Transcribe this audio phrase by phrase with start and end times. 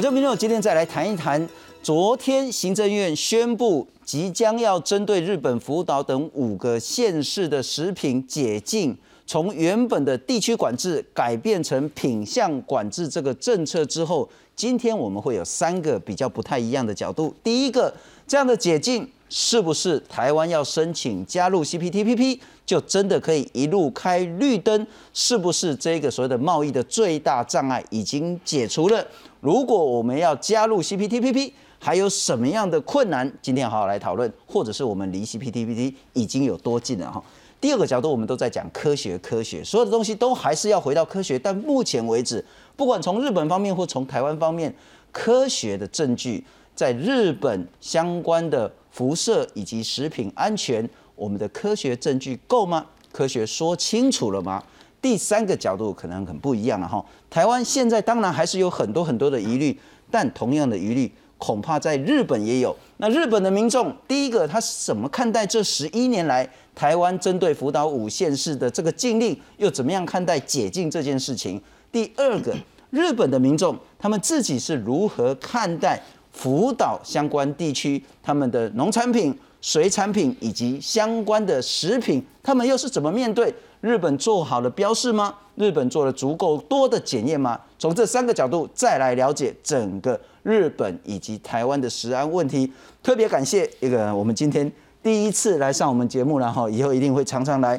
[0.00, 1.46] 国家民众今天再来谈一谈，
[1.82, 8.96] 昨天行政院宣布即将要针对日本福岛等五个县市的食品解禁，
[9.26, 14.26] 从原本的地区管制改变成品项管制这个政策之后，
[14.56, 17.34] 今天我们会有三个比较不太一样的角度。
[17.44, 17.94] 第一个，
[18.26, 22.40] 这样的解禁是不是台湾要申请加入 CPTPP？
[22.64, 29.04] 就真的可以一路开绿灯，是不是这个所谓的贸易的最大障碍已经解除了？
[29.40, 33.30] 如果我们要加入 CPTPP，还有什么样的困难？
[33.40, 37.22] 今天好好来讨论，或者是我们离 CPTPP 已经有多近了哈？
[37.58, 41.38] 第二个角度，我们都在讲科学，科学所有的东西都还是要回到科学。
[41.38, 42.44] 但目前为止，
[42.76, 44.74] 不管从日本方面或从台湾方面，
[45.10, 50.86] 科学的证据在日本相关的辐射以及食品安全。
[51.16, 52.84] 我们的科学证据够吗？
[53.12, 54.62] 科学说清楚了吗？
[55.02, 57.04] 第三个角度可能很不一样了哈。
[57.28, 59.78] 台湾现在当然还是有很多很多的疑虑，
[60.10, 62.76] 但同样的疑虑恐怕在日本也有。
[62.98, 71.60] 那日本的民众，第一个他是怎么看待这十一年来台湾针对福岛五县市的这个禁令，又怎么样看待解禁这件事情？
[71.90, 72.54] 第二个，
[72.90, 75.98] 日本的民众他们自己是如何看待
[76.30, 79.34] 福岛相关地区他们的农产品？
[79.60, 85.34] 水产品以及相关的食品，他们又是怎么面对日本做好了标示吗？
[85.56, 87.60] 日本做了足够多的检验吗？
[87.78, 92.72] 从这三个角度再来了解整个日本以及台湾的食安问题。
[93.02, 94.70] 特别感谢一个我们今天
[95.02, 97.78] 第一次来上我们节目，然后以后一定会常常来。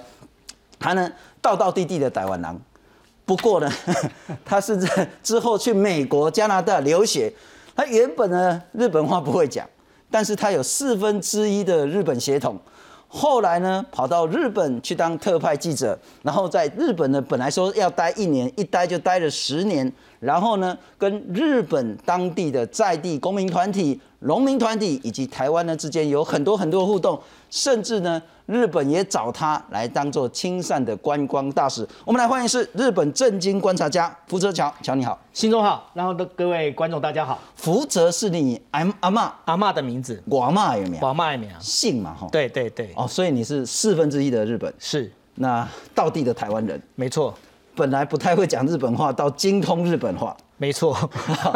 [0.80, 2.60] 他呢，道道地地的台湾人，
[3.26, 3.72] 不过呢，
[4.46, 7.34] 他是在之后去美国、加拿大留学，
[7.76, 9.68] 他原本呢日本话不会讲。
[10.12, 12.60] 但是他有四分之一的日本血统，
[13.08, 27.20] 后来呢跑到日本去当特派记者，然后在日本呢本来说要待一年，一待就待了十年，然后呢跟日本当地的在地公民团体、农民团体以及台湾呢之间有很多很多互动，
[27.50, 28.22] 甚至呢。
[28.52, 31.88] 日本也找他来当做亲善的观光大使。
[32.04, 37.40] 我们来欢迎是日本政经观察家福泽桥，桥你好，新中好，然后的各位观众大家好。
[37.56, 41.02] 福泽是你阿阿妈阿妈的名字，我阿妈有没有？
[41.02, 41.54] 我阿妈有没有？
[41.62, 42.28] 姓嘛哈？
[42.30, 42.92] 对对对。
[42.98, 47.34] 哦，所以你是四分之一的日本，是那道地的台湾人，没错。
[47.74, 50.94] 本来不太会讲日本话，到精通日本话，没错。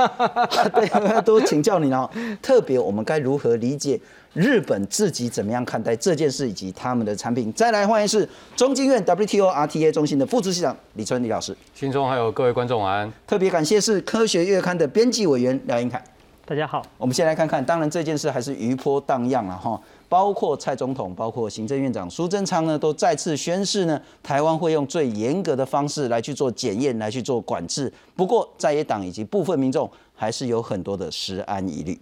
[0.73, 2.09] 对，都请教你了。
[2.41, 3.99] 特别我们该如何理解？
[4.35, 7.51] 日本自己怎么样看待这件事以及他们的产品？
[7.53, 11.55] 再来欢迎是中经院 WTO RTA 中心的副执行长李春李老师。
[11.73, 13.13] 心中还有各位观众晚安。
[13.25, 16.03] 特别感谢是科学月刊的编辑委员廖英凯。
[16.45, 16.85] 大家好。
[16.97, 19.81] 我们先来看看，当然这件事还是余波荡漾了哈。
[20.09, 27.91] 包括蔡总统，包括行政院长苏贞昌呢，都再次宣誓呢，台湾会用最严格的方式来去做检验，来去做管制。
[28.17, 31.97] 不过在野党以及部分民众还是有很多的食安疑虑。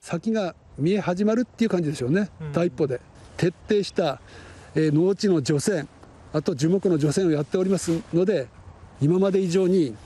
[0.00, 3.00] 先が見え始まるっていう感じでしょうね、第一歩で。
[3.36, 4.20] 徹底した、
[4.74, 5.86] えー、農地の除染
[6.32, 8.48] あと樹木の除染をやっておりますので
[9.00, 9.96] 今まで以上に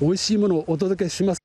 [0.00, 1.41] 美味しいものをお届けします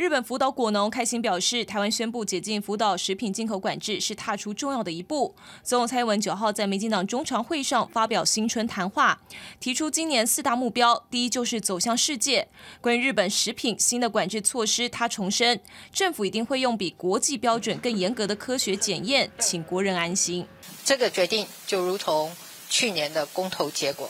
[0.00, 5.34] 日本福岛果农开心表示，台湾宣布解禁福岛食品进口管制是踏出重要的一步。
[5.62, 9.20] 总统蔡英文九号在民进党中常会上发表新春谈话，
[9.60, 12.48] 提出今年四大目标，第一就是走向世界。
[12.80, 15.60] 关于日本食品新的管制措施，他重申，
[15.92, 20.46] 政府一定会用比国际标准更严格的科学检验，请国人安心。
[20.82, 22.34] 这个决定就如同
[22.70, 24.08] 去年的公投结果，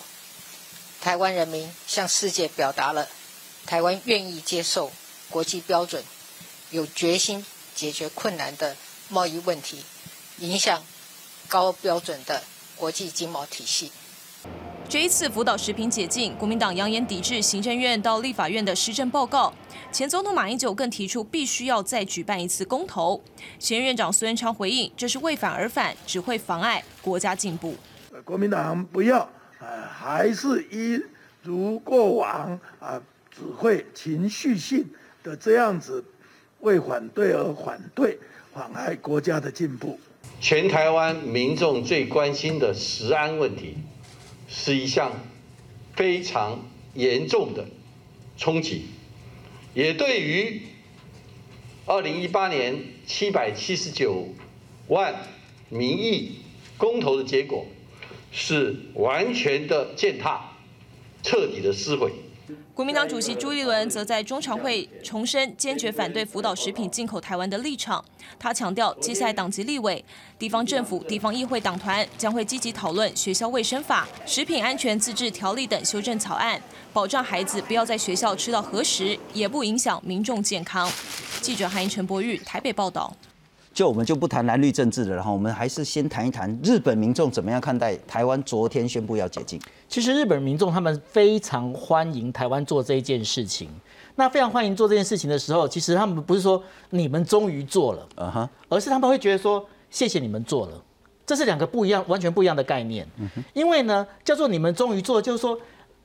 [1.01, 3.09] 台湾人民向世界表达了
[3.67, 4.93] 台湾愿意接受。
[5.31, 6.03] 国际标准
[6.71, 8.77] 有决心解决困难的
[9.09, 9.79] 贸易问题，
[10.39, 10.83] 影响
[11.49, 12.43] 高标准的
[12.77, 13.93] 国际经贸体系。
[14.89, 19.55] 这一次福岛食品解禁，国民党扬言抵制行政院到立法院的施政报告。
[19.93, 23.23] 前总统马英九更提出必须要再举办一次公投。
[23.61, 27.77] 前院长苏元昌回应，这是为反而反，只会妨碍国家进步。
[28.25, 31.01] 国民党不要，呃，还是一
[31.43, 33.01] 如过往啊，
[33.31, 34.89] 只会情绪性。
[35.23, 36.05] 的这样子
[36.61, 38.19] 为反对而反对，
[38.53, 39.99] 妨碍国家的进步。
[40.41, 43.77] 全台湾民众最关心的食安问题，
[44.49, 45.13] 是一项
[45.95, 46.61] 非常
[46.95, 47.67] 严重的
[48.37, 48.87] 冲击，
[49.75, 50.63] 也对于
[51.87, 54.29] 二零一八年七百七十九
[54.89, 55.15] 万
[55.69, 56.41] 民意
[56.79, 57.67] 公投的结果，
[58.33, 60.53] 是完全的践踏，
[61.23, 62.13] 彻底的撕毁。
[62.75, 68.05] 国民党主席朱立伦则在中常会重申坚决反对福岛食品进口台湾的立场。
[68.39, 70.03] 他强调，接下来党籍立委、
[70.39, 76.61] 地方政府、地方议会党团将会积极讨论学校卫生法、食品安全自治条例等修正草案，
[76.93, 80.91] 保障孩子不要在学校吃到核食，也不影响民众健康。
[81.43, 83.15] 记者韩陈柏玉台北报道。
[83.81, 89.59] 就我们就不谈蓝绿政治了，然后我们还是先谈一谈日本民众怎么样看待台湾昨天宣布要解禁。
[89.89, 93.71] 其实日本民众他们非常欢迎台湾做这一件事情。
[94.17, 100.73] 那非常欢迎做这件事情的时候，其实他们不是说你们终于做了，嗯哼，而是他们会觉得说谢谢你们做了。
[101.25, 103.09] 这是两个不一样、完全不一样的概念。
[103.55, 105.59] 因为呢，叫做你们终于做，就是说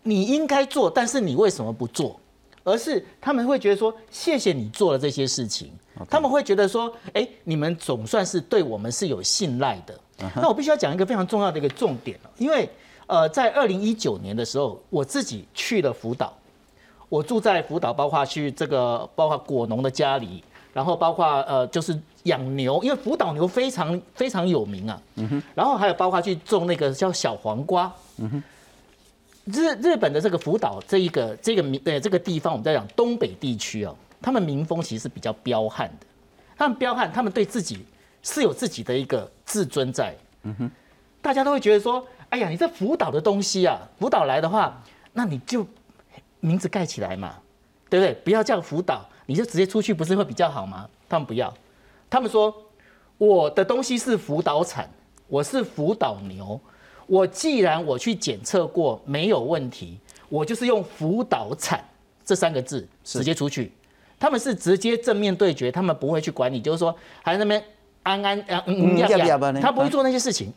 [0.04, 2.18] 你应该做，但是你为什么不做？
[2.66, 5.72] 而是他们会觉得说谢谢你做了这些事情。
[6.10, 9.98] 他们会觉得说，哎，你们总算是对我们是有信赖的。
[10.36, 12.70] 那我必须要讲一个非常重要的一个重点因为
[13.08, 16.34] 呃，在二零一九年的时候，我自己去了福岛，
[17.08, 25.02] 我住在福岛，包括去这个包括果农的家里，然后包括呃就是养牛，因为福岛牛非常非常有名啊。
[25.16, 25.44] 嗯哼。
[25.54, 27.90] 然后还有包括去种那个叫小黄瓜。
[28.18, 28.44] 嗯哼。
[29.46, 33.96] 日日本的这个福岛这一个这个民呃这个地方，我们在讲东北地区哦。
[34.22, 36.08] 他们民风其实是比较彪悍的，
[36.58, 37.86] 他们彪悍，他们对自己
[38.24, 40.16] 是有自己的一个自尊在。
[40.42, 40.72] 嗯哼，
[41.22, 44.82] 大家都会觉得说，哎呀，你这福岛的东西啊，福岛来的话，
[45.14, 45.68] 那你就
[46.40, 47.36] 名字盖起来嘛，
[47.88, 48.16] 对不对？
[48.24, 50.90] 不要叫福岛，你就直接出去，不是会比较好吗？
[51.08, 51.54] 他们不要，
[52.10, 52.52] 他们说
[53.20, 54.90] 我的东西是福岛产，
[55.28, 56.60] 我是福岛牛，
[57.08, 59.98] 我既然我去检测过没有问题，
[60.30, 61.84] 我就是用辅导产
[62.26, 63.72] 这三个字直接出去。
[64.18, 67.64] 他们是直接正面对决，他们不会去管你，就是说还在那边
[68.04, 70.52] 安安嗯嗯呀呀，他不会做那些事情，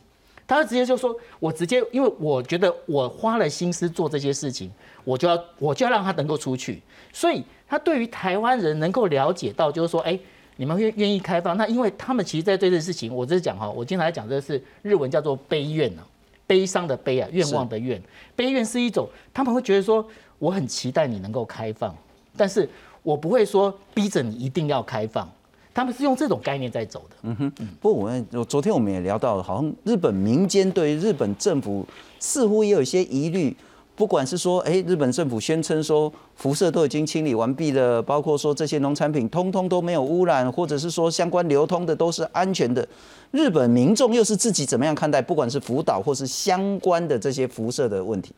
[0.47, 4.71] 他会直接就说，我直接，因为我觉得我花了心思做这些事情，
[5.03, 6.81] 我就要我就要让他能够出去，
[7.11, 10.17] 所以他对于台湾人能够了解到，就是说，哎，
[10.55, 16.07] 你们愿愿意开放，那因为他们其实在对这事情，我这是讲哈，我经常来讲这是日文叫做悲愿啊，
[16.49, 18.01] 悲伤的悲啊，愿望的愿，
[18.35, 20.03] 悲愿是一种，他们会觉得说，
[20.39, 21.95] 我很期待你能够开放，
[22.35, 22.67] 但是。
[23.01, 25.27] 我不会说逼着你一定要开放，
[25.73, 27.15] 他们是用这种概念在走的。
[27.21, 31.87] 嗯哼，不过我们昨天我们也聊到，好像日本民间对日本政府
[32.19, 33.55] 似乎也有一些疑虑，
[33.99, 42.87] 不管是说，哎，日本政府宣称说辐射都已经清理完毕了，包括说这些农产品通通都没有污染，或者是说相关流通的都是安全的，
[43.31, 48.33] 日本民众又是自己怎么样看待，不管是福岛或是相关的这些辐射的问题？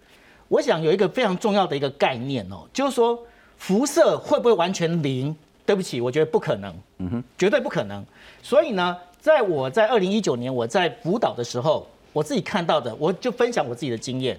[0.48, 3.20] 我想有一个非常重要的一个概念哦，就是说。
[3.58, 5.36] 辐射会不会完全零？
[5.68, 8.04] 对不起，我觉得不可能，嗯哼，绝对不可能。
[8.42, 14.36] 所以呢，在我在二零一九年我在福岛的时候，我自己看到的，我就分享我自己的经验。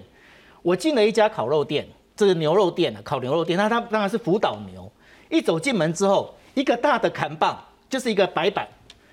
[0.63, 4.91] 我进了一家烤肉店，这个牛肉店啊，烤牛肉店，那它当然是福岛牛。
[5.29, 8.67] 一走进门之后，一个大的砍棒就是一个白板，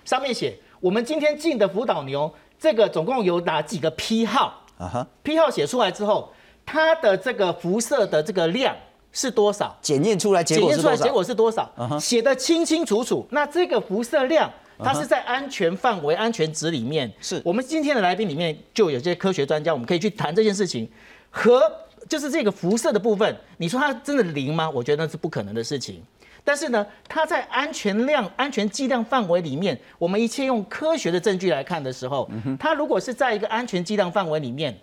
[0.06, 4.58] 上面写我们今天进的福岛牛，这个总共有哪几个批号？
[4.78, 6.32] 啊哈，批号写出来之后，
[6.64, 8.74] 它的这个辐射的这个量。
[9.12, 9.76] 是多少？
[9.82, 11.04] 检验出来结果是多少？
[11.04, 11.98] 结果是多少？
[11.98, 13.26] 写的清清楚楚。
[13.30, 14.48] 那这个辐射量，
[14.78, 17.12] 它是在安全范围、安全值里面。
[17.20, 20.88] 是我们今天的来宾里面就有些科学专家，我们可以去谈这件事情。
[21.30, 21.62] 和
[22.08, 24.68] 就是这个辐射的部分，你说它真的零吗？
[24.68, 26.02] 我觉得那是不可能的事情。
[26.42, 34.76] 但是呢，它在安全量、安全剂量范围里面，我们一切用科学的证据来看的时候，它如果是在一个安全剂量范围里面。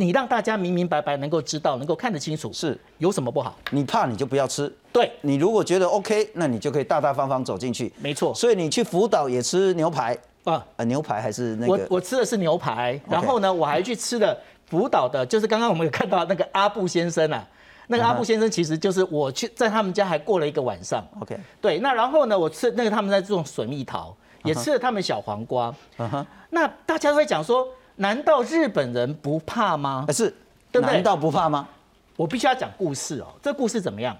[0.00, 3.58] 你让大家明明白白能够知道，能够看得清楚，是有什么不好？
[3.72, 4.72] 你怕你就不要吃。
[4.92, 7.92] 对你如果觉得 OK，那你就可以大大方方走进去。
[8.00, 8.32] 没错。
[8.32, 10.64] 所以你去福岛也吃牛排啊？
[10.76, 11.72] 呃，牛排还是那个？
[11.72, 17.46] 我我吃的是牛排，然后呢，我还去吃的福岛的，就是刚刚我们有看到那个阿布先生啊，
[17.86, 21.04] 那个阿布先生其实就是我去在他们家还过了一个晚上。
[21.20, 21.38] OK。
[21.60, 25.74] 对，那然后呢，我吃那个他们在种水蜜桃，也吃了他们小黄瓜。
[25.96, 26.26] 嗯哼。
[26.50, 30.06] 那大家都会讲说，难道日本人不怕吗？
[30.10, 30.34] 是。
[30.70, 31.66] 对不对难道不怕吗？
[32.14, 33.26] 我必须要讲故事哦。
[33.42, 34.14] 这故事怎么样？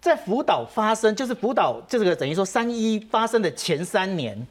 [0.00, 4.46] 在福岛发生，就是福岛这个等于说三一发生的前三年，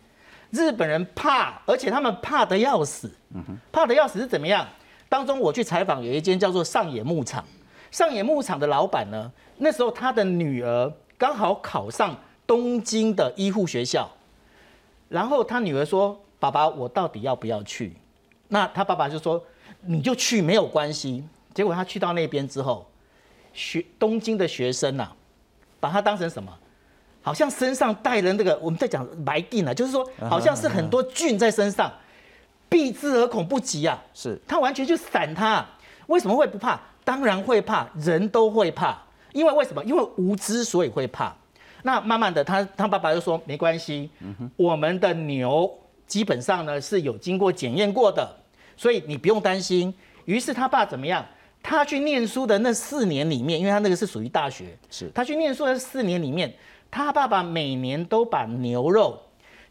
[0.49, 3.11] 日本人怕，而且他们怕的要死。
[3.35, 4.67] 嗯哼，怕的要死是怎么样？
[5.13, 7.45] 当中我去采访，有一间叫做上野牧场。
[7.91, 12.17] 上野牧场的老板呢，那时候他的女儿刚好考上
[12.47, 14.09] 东京的医护学校，
[15.09, 17.93] 然后他女儿说：“爸爸，我到底要不要去？”
[18.49, 19.39] 那他爸爸就说
[19.85, 22.89] ：“你就去，没有关系。”结果他去到那边之后，
[23.53, 25.11] 学东京的学生呐，
[25.79, 26.51] 把他当成什么？
[27.21, 31.93] 好像身上带了那个我们在讲白定啊，就是说好像是很多菌在身上，
[32.73, 34.01] 避之而恐不及啊！
[34.15, 35.63] 是他完全就闪他，
[36.07, 36.79] 为什么会不怕？
[37.03, 38.97] 当然会怕，人都会怕，
[39.31, 39.83] 因为为什么？
[39.83, 41.31] 因为无知，所以会怕。
[41.83, 44.09] 那慢慢的，他他爸爸就说没关系，
[44.55, 45.71] 我们的牛
[46.07, 48.27] 基本上呢是有经过检验过的，
[48.75, 49.93] 所以你不用担心。
[50.25, 51.23] 于是他爸怎么样？
[51.61, 56.51] 他去念书的那四年里面，因为他那个是属于大学，是他去念书的四年里面，
[56.89, 59.19] 他爸爸每年都把牛肉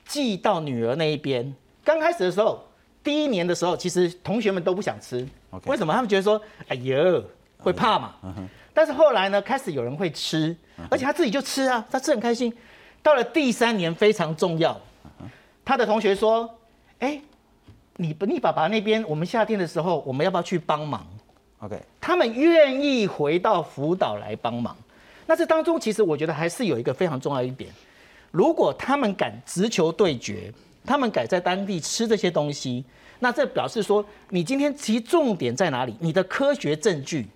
[0.06, 1.52] 寄到女儿那一边。
[1.84, 2.62] 刚开始的时候，
[3.02, 5.26] 第一年的时候，其实同学们都不想吃，
[5.66, 5.92] 为什么？
[5.92, 7.24] 他们觉得说，哎呦，
[7.58, 8.14] 会怕嘛。
[8.72, 10.56] 但是后来呢，开始有人会吃，
[10.90, 12.52] 而且他自己就吃啊，他吃很开心。
[13.02, 14.80] 到了第三年非常重要，
[15.64, 16.48] 他的同学说，
[17.00, 17.20] 哎，
[17.96, 21.04] 你你爸爸那边，我们夏天的时候，我们要不要去帮忙
[21.58, 24.76] ？OK，他们愿意回到福岛来帮忙。
[25.26, 27.70] 那这当中，其实我觉得还是有一个非常重要一点：
[28.30, 30.52] 如果他们敢直球对决，
[30.84, 32.84] 他们改在当地吃这些东西，
[33.20, 35.94] 那这表示说，你今天其实重点在哪里？
[36.00, 37.26] 你的科学证据，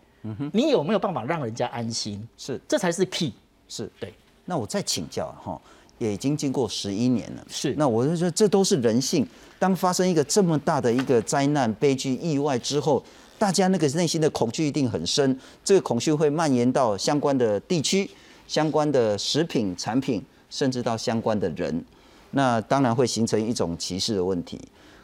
[0.52, 2.26] 你有没有办法让人家安心？
[2.36, 3.32] 是，这才是 key。
[3.68, 4.12] 是对。
[4.44, 5.60] 那我再请教哈，
[5.98, 7.46] 也已经经过十一年了。
[7.48, 7.74] 是。
[7.76, 9.26] 那我就说，这都是人性。
[9.58, 13.04] 当发生一个这么大的一个灾难、悲剧、意外之后。
[13.38, 18.08] 大家那个内心的恐惧一定很深，这个恐惧会蔓延到相关的地区、
[18.48, 21.84] 相关的食品产品，甚至到相关的人，
[22.36, 24.60] 那当然会形成一种歧视的问题。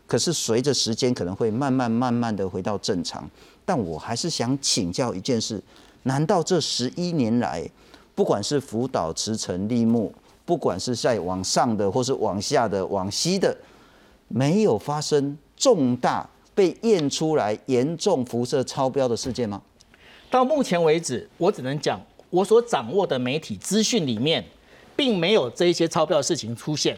[0.06, 3.26] 可是随着时间，可能会慢慢慢慢的回到正常。
[3.64, 5.62] 但我还是想请教一件事：
[6.02, 7.66] 难道这十一年来，
[8.14, 10.12] 不管是福岛、池城、立木，
[10.44, 13.56] 不管是在往上的或是往下的、往西的，
[14.28, 16.28] 没有发生重大？
[16.54, 19.62] 被验出来严重辐射超标的事件吗？
[20.30, 21.98] 到目前为止，我只能讲
[22.28, 24.44] 我所掌握的媒体资讯里面，
[24.94, 26.94] 并没有这一些超标的事情出现。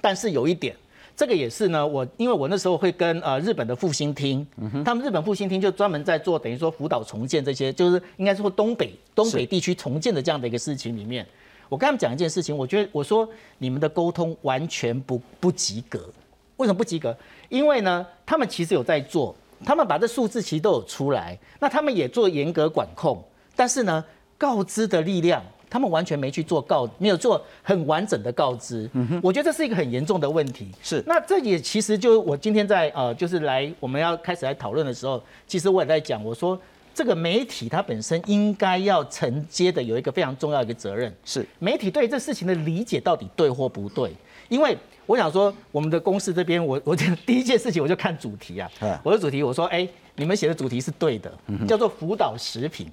[0.00, 0.74] 但是有一点，
[1.16, 4.46] 这个也是呢，我因为我那时候会跟呃日本的复兴厅，
[4.84, 11.26] 他们日本复兴厅就专门在做等于说福岛重建这些，就是应该说东北东北地区重建的这样的一个事情里面，
[11.68, 13.28] 我跟他们讲一件事情，我觉得我说
[13.58, 16.08] 你们的沟通完全不不及格。
[16.56, 17.16] 为什么不及格？
[17.48, 19.32] 因为呢，他们其实有在做，
[19.64, 23.22] 他们把这数字其实都有出来，那他们也做严格管控，
[23.54, 24.04] 但是呢，
[24.36, 25.40] 告知的力量，
[25.70, 28.88] 他们完全没去做告，没有做很完整的告知。
[28.92, 30.68] 嗯哼，我觉得这是一个很严重的问题。
[30.82, 36.60] 是，那这也其实就我今天在呃，就是来我们要开始来讨论的时候，其实我也在讲，我说
[36.94, 44.12] 这个媒体它本身应该要承接的有一个非常重要一个责任，是媒体对这事情的理解到底对或不对，
[44.48, 44.76] 因为。
[45.08, 48.70] 我想说，我们的公司这边，我我第一件事情我就看主题啊。
[49.02, 51.32] 我的主题我说，哎，你们写的主题是对的，
[51.66, 52.86] 叫做辅导食品。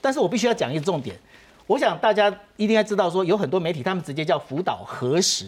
[0.00, 1.14] 但是我必须要讲一个重点，
[1.72, 5.46] 我想大家一定要知道，说有很多媒体他们直接叫辅导核食。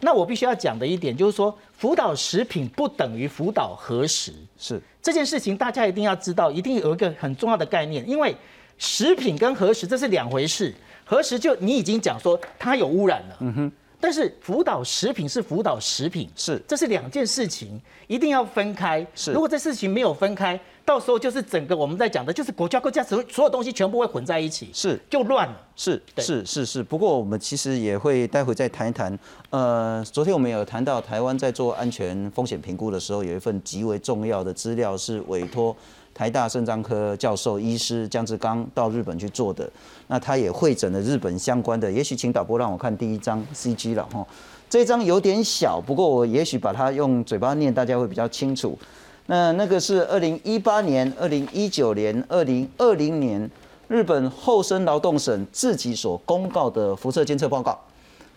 [0.00, 4.32] 那我必须要讲的一点就是说，辅导食品不等于辅导核食。
[4.58, 8.34] 是这件事情，大家一定要知道，一定有一个很重要的概念，因为
[8.76, 10.74] 食品跟核食这是两回事。
[11.04, 13.36] 核食就你已经讲说它有污染了。
[13.38, 13.72] 嗯哼。
[13.98, 19.04] 但是辅导食品是辅导食品，是这是两件事情，一定要分开。
[19.14, 25.60] 是如果这事情没有分开，到时候就是整个我们在讲的，就是国家国家所所有东西全部会混在一起，是就乱了。
[25.74, 26.82] 是是是是。
[26.82, 29.18] 不过我们其实也会待会再谈一谈。
[29.50, 35.76] 呃，昨天我们有谈到台湾在做安全风险评估的时候，有一份极为重要的资料是委托。
[36.14, 39.70] 台大肾脏科教授医师姜志刚到日本去做的，
[40.06, 41.92] 那他也会诊了日本相关的。
[41.92, 44.26] 也许请导播让我看第一张 CG 了哈，
[44.70, 48.78] 这张有点小，不过我也许把它用嘴巴念，大家会比较清楚。
[49.26, 53.50] 那那个是二零一八年、二零一九年、二零二零年
[53.88, 57.78] 日本厚生劳动省自己所公告的辐射监测报告。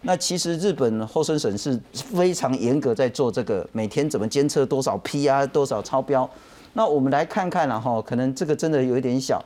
[0.01, 6.27] 那其实日本厚生省是非常严格在做这个，每天怎么监测多少 P 啊，多少超标。
[6.73, 9.43] 那我们来看看了哈，可能这个真的有一点小。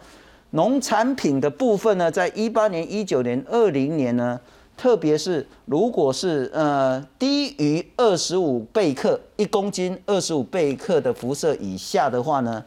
[0.52, 4.40] 农产品的部分呢，在一八年、一九年、二零年呢，
[4.76, 12.64] 特别是如果是呃低于二十五贝克一公斤、二十五贝克的辐射以下的话呢，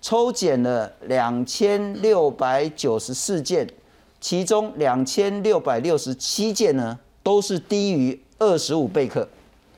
[0.00, 3.68] 抽检了两千六百九十四件，
[4.20, 9.28] 其中两千六百六十七件呢都是低于二十五贝克，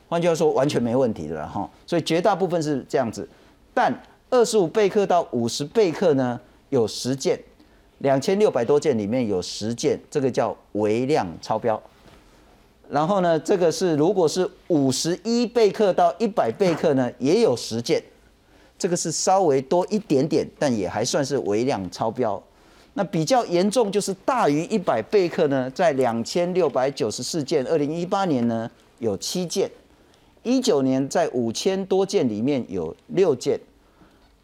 [0.09, 1.69] 换句话说，完全没问题的了哈。
[1.87, 3.29] 所以绝大部分是这样子，
[3.75, 3.93] 但
[4.29, 7.43] 二十五贝克到五十贝克呢，有十件，
[8.01, 11.81] 两千六百多件里面有十件，这个叫微量超标。
[12.89, 18.03] 然后呢，这个是如果是五十一贝克到一百贝克呢，也有十件，
[18.79, 22.43] 这个是稍微多一点点，但也还算是微量超标。
[22.95, 29.71] 那比较严重就是大于一百贝克呢，在两千六百九十四件，二零一八年呢有七件，
[30.43, 33.61] 一九年在五千多件里面有六件。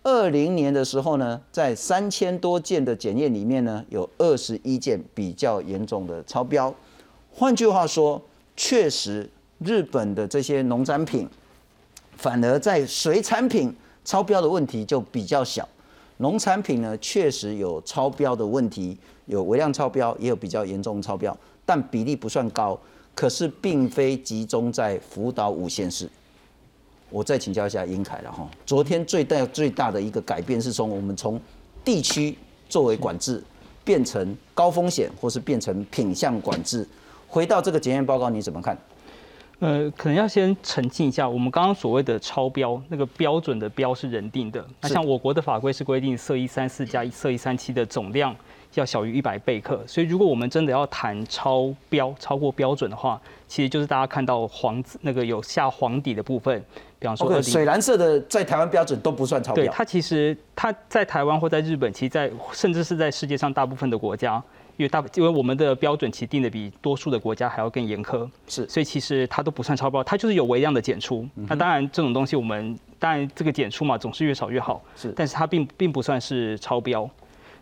[0.07, 6.73] 二零年的时候呢，在三千多件的检验里面呢，有二十一件比较严重的超标。
[7.33, 8.23] 换句话说，
[8.57, 11.29] 确实日本的这些农产品，
[12.17, 15.69] 反而在水产品超标的问题就比较小。
[16.19, 22.79] 农产品呢，确实有超标的问题，有微量超标，也有比较严重超标，但比例不算高。
[23.13, 26.09] 可是并非集中在福岛五县市。
[27.11, 28.49] 我再请教一下英凯了哈。
[28.65, 31.41] 昨天最大最大的一个改变是从我们从
[31.85, 32.37] 地区
[32.69, 33.43] 作为管制，
[33.85, 36.87] 变成高风险或是变成品相管制。
[37.29, 38.77] 回到这个检验报告，你怎么看？
[39.59, 44.65] 呃，可能要先澄清一下，我们刚刚所谓的超标，那个标准的标是人定的。
[44.81, 48.35] 那像我国的法规是规定色一三四加色一三七的总量。
[48.75, 56.63] 要小于一百贝克，所以如果我们真的要谈超标、超过标准的话，其实就是大家看到黄那个有下黄底的部分，
[56.99, 59.65] 比方说水蓝色的，在台湾标准都不算超标。
[59.65, 64.43] 对，它其实它在台湾或在日本，其实在甚至是在世界上大部分的国家，
[64.77, 71.27] 因为大因为我们的标准其实定的比多数的国家还要更严苛，是，所以其实它都不算超标，它就是有微量的检出。
[71.35, 77.09] 那当然这种东西我们当然这个检出嘛，总是越少越好，是，但是它并并不算是超标。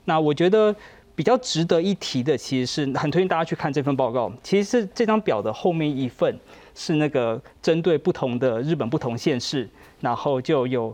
[0.05, 0.75] 那我觉得。
[1.17, 4.33] 比较值得一提的，其实是很推荐大家去看这份报告。
[4.43, 6.37] 其实是这张表的后面一份
[6.75, 10.93] 是那个针对不同的日本不同县市，然后就有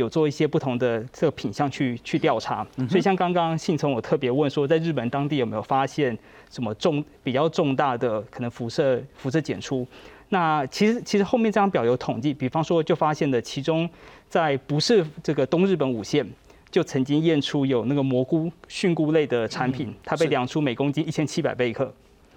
[0.00, 2.66] 有做一些不同的这个品相去去调查。
[2.88, 6.16] 所以像刚刚信从我特别问说，在日本当地有没有发现
[6.50, 9.86] 什么重比较重大的可能辐射辐射检出？
[10.30, 13.88] 那其实其实后面这张表有统计，比方说就发现的其中
[14.28, 16.26] 在不是这个东日本五县。
[16.70, 21.90] 就曾经验出有那个蘑菇菌菇类的产品，它被量出每公斤一千七百贝克，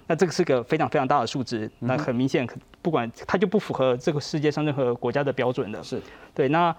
[0.07, 2.47] 那这个是个非常非常大的数值，那很明显，
[2.81, 5.83] 不管它就不符合这个世界上任何国家的标准的。
[5.83, 6.01] 是
[6.33, 6.73] 对，那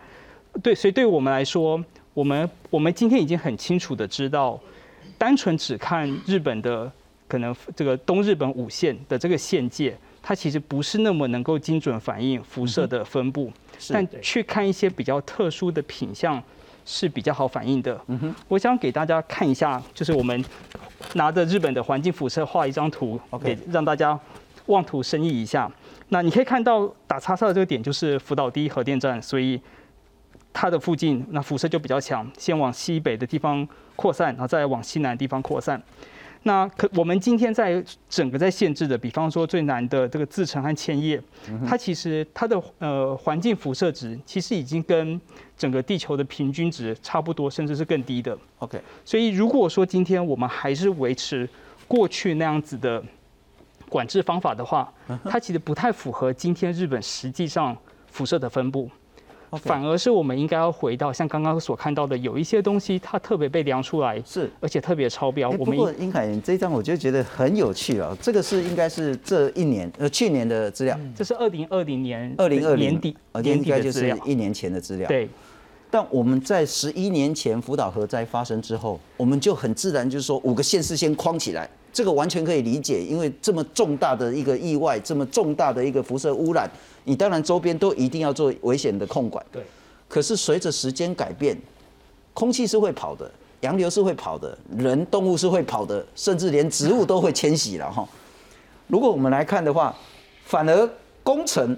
[0.60, 1.82] 对，所以对于我们来说，
[2.14, 4.58] 我们我们今天已经很清楚的知道，
[5.16, 6.90] 单纯只看日本的
[7.28, 13.50] 可能这个东日本五线的这个线界，它其实不是那么能够精准反映辐射的分布，
[13.88, 16.42] 但去看一些比较特殊的品相。
[16.84, 17.96] 是比较好反映的。
[18.08, 20.44] 嗯哼，我想给大家看一下，就是我们
[21.14, 24.18] 拿着日本的环境辐射画一张图，OK，让大家
[24.66, 25.70] 望图生意一下。
[26.08, 29.60] 那你可以看到打叉叉的这个点就是福岛第一核电站，所以
[30.52, 35.82] 它的附近那辐射就比较强，先往西北的地方扩散，然后再往西南的地方扩散。
[36.44, 41.22] 那可我们今天在整个在限制的，比方说最难的这个自成和千叶，
[41.64, 45.20] 它其实它的呃环境辐射值其实已经跟
[45.56, 48.36] 整个地球的平均值差不多，甚至是更低的。
[48.58, 51.48] OK，所以如果说今天我们还是维持
[51.86, 53.00] 过去那样子的
[53.88, 54.92] 管制方法的话，
[55.24, 57.76] 它其实不太符合今天日本实际上
[58.08, 58.90] 辐射的分布。
[59.58, 65.50] 反而是我们应该要回到像刚刚所看到的，有一些东西它特别被量出来，是而且特别超标。
[65.52, 75.08] 不过英凯，这张我就觉得很有趣啊，这个是应该是这一年呃去年的资料，这是二零二零年二零二年底年底的资料，一年前的资料。
[75.08, 75.28] 对。
[75.90, 86.70] 但我们在十一年前福岛核灾发生之后，我们就很自然就是说五个县市先框起来，这个完全可以理解，因为这么重大的一个意外，这么重大的一个辐射污染。
[87.04, 89.62] 你当然周边都一定要做危险的控管，对。
[90.08, 91.56] 可是随着时间改变，
[92.32, 98.08] 空气是会跑的，洋流是会跑的，人动物是会跑的，甚至连植物都会迁徙了哈。
[98.88, 99.94] 如果我们来看的话，
[100.44, 100.90] 反而
[101.22, 101.76] 工程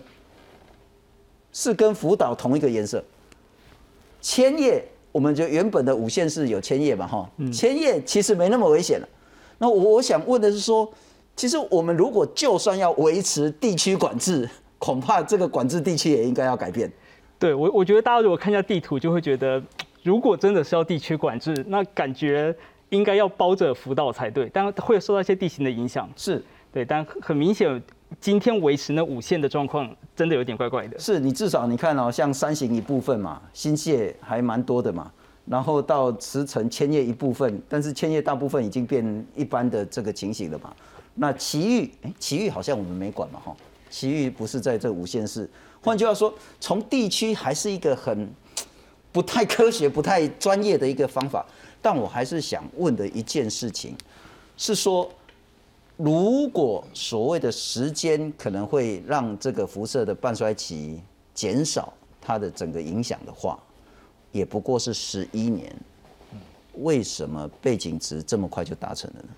[1.53, 3.03] 是跟福岛同一个颜色。
[4.21, 9.09] 千叶，我们就原本的五线是有千叶嘛哈，千叶其实没那么危险了。
[9.59, 10.91] 那我我想问的是说，
[11.37, 14.49] 其实我们如果就算要维持地区管制。
[14.77, 16.93] 恐怕这个管制地区也应该要改变。
[17.39, 19.63] 对我，我觉得大家如果看一下地图，就会觉得，
[20.03, 22.55] 如果真的是要地区管制，那感觉
[22.91, 26.07] 应该要包着福岛才对，但会受到一些地形的影响。
[26.17, 27.83] 是对，但很明显，
[28.21, 30.99] 今天维持那五线的状况，真的有点怪怪的。
[30.99, 35.11] 是你至少你看哦，像山形一部分嘛，新泻还蛮多的嘛，
[35.47, 40.75] 然后到茨城千叶一部分，但是千叶大部分已经变一般的这个情形了嘛。
[41.15, 43.55] 那奇遇，哎，奇遇好像我们没管嘛，哈。
[43.91, 45.49] 奇遇不是在这五线市，
[45.81, 48.29] 换句话说，从地区还是一个很
[49.13, 51.47] 不太科学、不太专业的一个方法。
[51.81, 53.95] 但我还是想问的一件事情，
[54.57, 55.09] 是说，
[55.97, 61.01] 如果所谓的时间可能会让这个辐射的半衰期
[61.33, 63.57] 减少它的整个影响的话，
[64.35, 65.73] 也不过是十一年，
[66.79, 69.29] 为什么背景值这么快就达成了呢？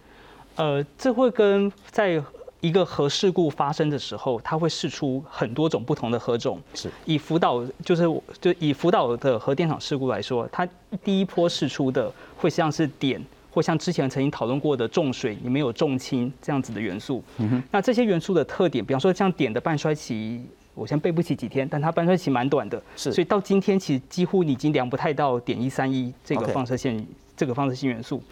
[0.56, 2.20] 呃，这会跟在
[2.62, 6.59] 一个核事故发生的时候，它会试出很多种不同的核种。
[6.72, 8.04] 是以福岛就是
[8.40, 10.66] 就以福岛的核电厂事故来说，它
[11.04, 17.22] 第一波试出的会像是碘，或像之前曾经讨论过的重水里面有重氢这样子的元素。
[17.70, 20.42] 那这些元素的特点，比方说像碘的半衰期，
[20.77, 22.81] 我先背不起几天，但它半衰期蛮短的。
[22.95, 28.23] 是所以到今天其实几乎已经量不太到点一三一这个放射线这个放射性元素。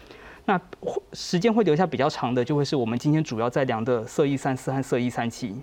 [0.45, 5.55] 那会时间会留下比较长的，就会是我们今天主要在量的色一三四和色一三七。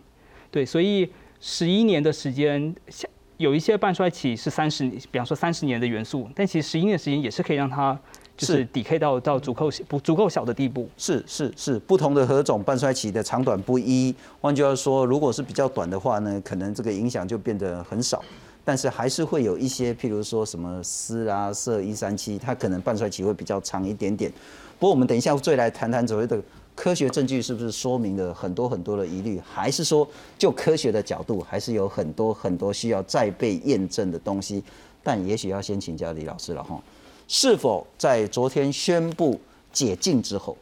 [0.50, 1.08] 对，所以
[1.40, 7.98] 十一年的时间，像有一些半衰期是三十，比方说三十年的元素，但其实十一年的时间也是可以让它
[8.42, 10.88] 就是是抵 K 到到足够不足够小的地步。
[10.96, 14.14] 是是是，不同的何种半衰期的长短不一。
[14.40, 18.22] 换句话说，如果是比较短的话呢，可能这个影响就变得很少。
[18.64, 24.30] 但是还是会有一些，譬如说什么铯啊、铯一三七，它可能半衰期会比较长一点点。
[24.78, 26.40] 不过我们等一下再来谈谈所谓的
[26.74, 34.62] 科学证据是不是说明了很多很多的疑虑，还是说就科学的角度，还是有很多很多需要再被验证的东西。
[35.02, 36.80] 但也许要先请教李老师了哈，
[37.28, 39.40] 是否在昨天宣布
[39.72, 40.56] 解禁之后，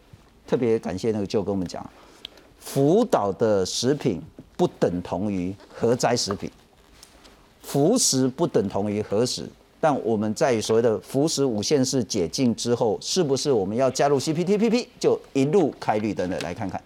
[0.46, 1.84] 特别感谢那个舅跟我们讲，
[2.58, 4.22] 福岛的食品
[4.56, 6.50] 不等同于核灾食品，
[7.62, 9.48] 福食不等同于核食。
[9.82, 16.38] 但我们在所谓的福食五线式解禁之后，是不是我们要加入 CPTPP 就一路开绿灯的？
[16.40, 16.80] 来看看。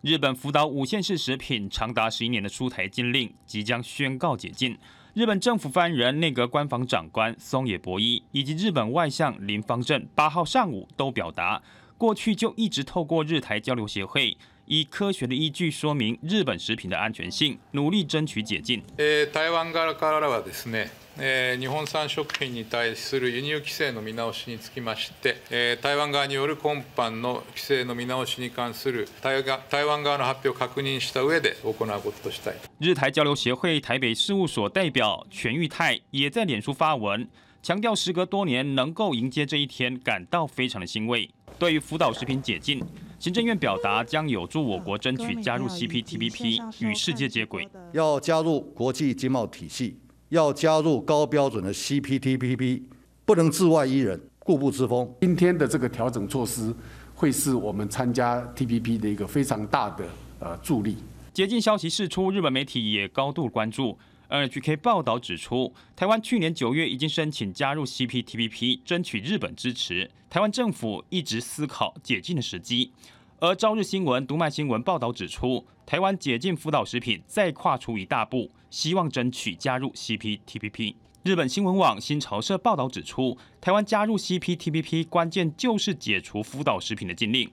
[0.00, 4.76] 日本福岛五线式食品长达十一年的出台禁令即将宣告解禁。
[5.13, 11.61] 日本政府发言人、内阁官房长官松野博一以及日本外相林方正八号上午都表达，
[11.97, 18.81] 过去就一直透过日台交流协会，以科学的依据说明日本食品的安全性，努力争取解禁。
[18.97, 20.89] えー台湾側からはですね、
[21.22, 32.54] えー日本産食品に対する輸入規制の見直しにつきまして、えー台湾側による今般の規制の見直しに関する台湾側の発表を確認した上で行うこととしたい。
[32.78, 37.28] 日台交流协会台北事务所代表全玉泰也在脸书发文，
[37.62, 41.28] 强调时隔多年能够迎接这一天，感到非常的欣慰。
[41.58, 42.82] 对于福岛食品解禁，
[43.18, 47.68] 行政院表达将有助我国争取加入 CPTPP 与世界接轨。
[47.92, 49.98] 要加入国际经贸体系，
[50.30, 52.82] 要加入高标准的 CPTPP，
[53.24, 55.12] 不能自外依人，固步自封。
[55.20, 56.72] 今天的这个调整措施，
[57.14, 60.04] 会是我们参加 TPP 的一个非常大的
[60.38, 60.96] 呃助力。
[61.32, 63.98] 解禁消息释出，日本媒体也高度关注。
[64.28, 70.08] NHK 报道指出，台湾去年九月已经申请加入 CPTPP，争取日本支持。
[70.28, 72.92] 台湾政府一直思考解禁的时机。
[73.40, 80.94] 而朝日新闻、读卖新闻报道指出，台湾解禁福岛食品再跨出一大步，希望争取加入 CPTPP。
[81.22, 87.50] 日本新闻网新潮社报道指出，台湾加入 CPTPP 关键就是解除福岛食品的禁令。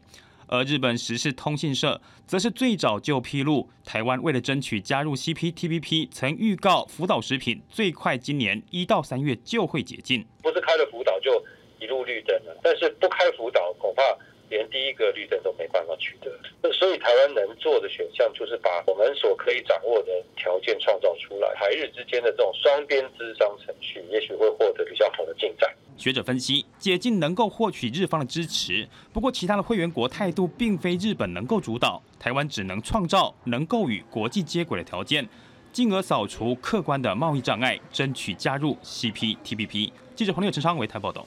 [0.50, 10.26] 而日本时事通信社则是最早就披露，台湾为了争取加入 CPTPP，曾预告福岛食品最快今年一到三月就会解禁。
[10.42, 11.44] 不是开了福岛就
[11.82, 14.02] 一路绿灯了，但是不开福岛，恐怕
[14.50, 16.32] 连第一个绿灯都没办法取得。
[16.62, 25.74] 那所以台湾能做的选项就是把我们所可以掌握的条件创造出来，台日之间的这种双边资商程序，也许会获得比较好的进展。
[25.98, 35.28] 学者分析，解禁能够获取日方的支持，不过其他的会员国态度并非日本能够主导，台湾只能创造能够与国际接轨的条件，
[35.74, 39.92] 进而扫除客观的贸易障碍，争取加入 CPTPP。
[40.16, 41.26] 记者黄立友、陈昌伟台报道。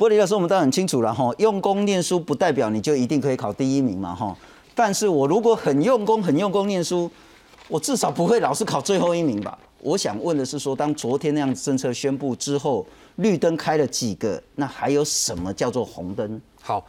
[0.00, 4.34] 不过李老师，我们当然很清楚了哈，用功念书不代表你就一定可以考第一名嘛哈。
[4.74, 7.10] 但是我如果很用功、很用功念书，
[7.68, 9.58] 我至少不会老是考最后一名吧？
[9.80, 12.86] 我想问的是说，当昨天那样政策宣布之后，
[13.16, 14.42] 绿灯开了几个？
[14.54, 16.40] 那还有什么叫做红灯？
[16.62, 16.82] 好，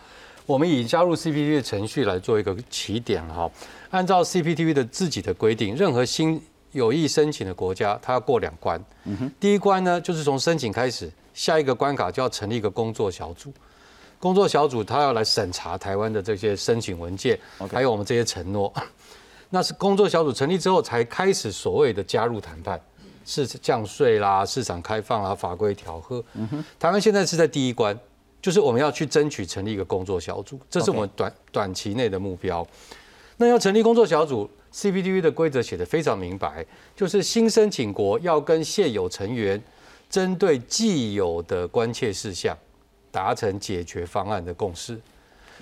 [0.46, 3.52] 我们以加入 CPTV 的程序来做一个起点哈。
[3.90, 8.82] 按照 CPTV 的自己的规定，任何新有意申请的国家，它要过两关。
[9.38, 13.54] 第一关呢，就是从申请开始，下一个关卡就要成立一个工作小组。
[14.20, 17.40] 工作小组他要来审查台湾的这些申请文件，
[17.72, 18.72] 还有我们这些承诺。
[19.50, 22.80] 那是工作小组成立之后，才开始所谓的加入谈判，
[23.26, 26.24] 是降税啦、市场开放啦、法规调和。
[26.80, 27.98] 台湾现在是在第一关，
[28.42, 32.66] 就是我们要去争取成立一个工作小组，这是我们短短期内的目标。
[33.38, 36.64] 那要成立工作小组，CPTV 的规则写得非常明白，
[36.96, 39.62] 就是新申请国要跟现有成员
[40.12, 42.56] 针对既有的关切事项
[43.10, 45.00] 达成解决方案的共识。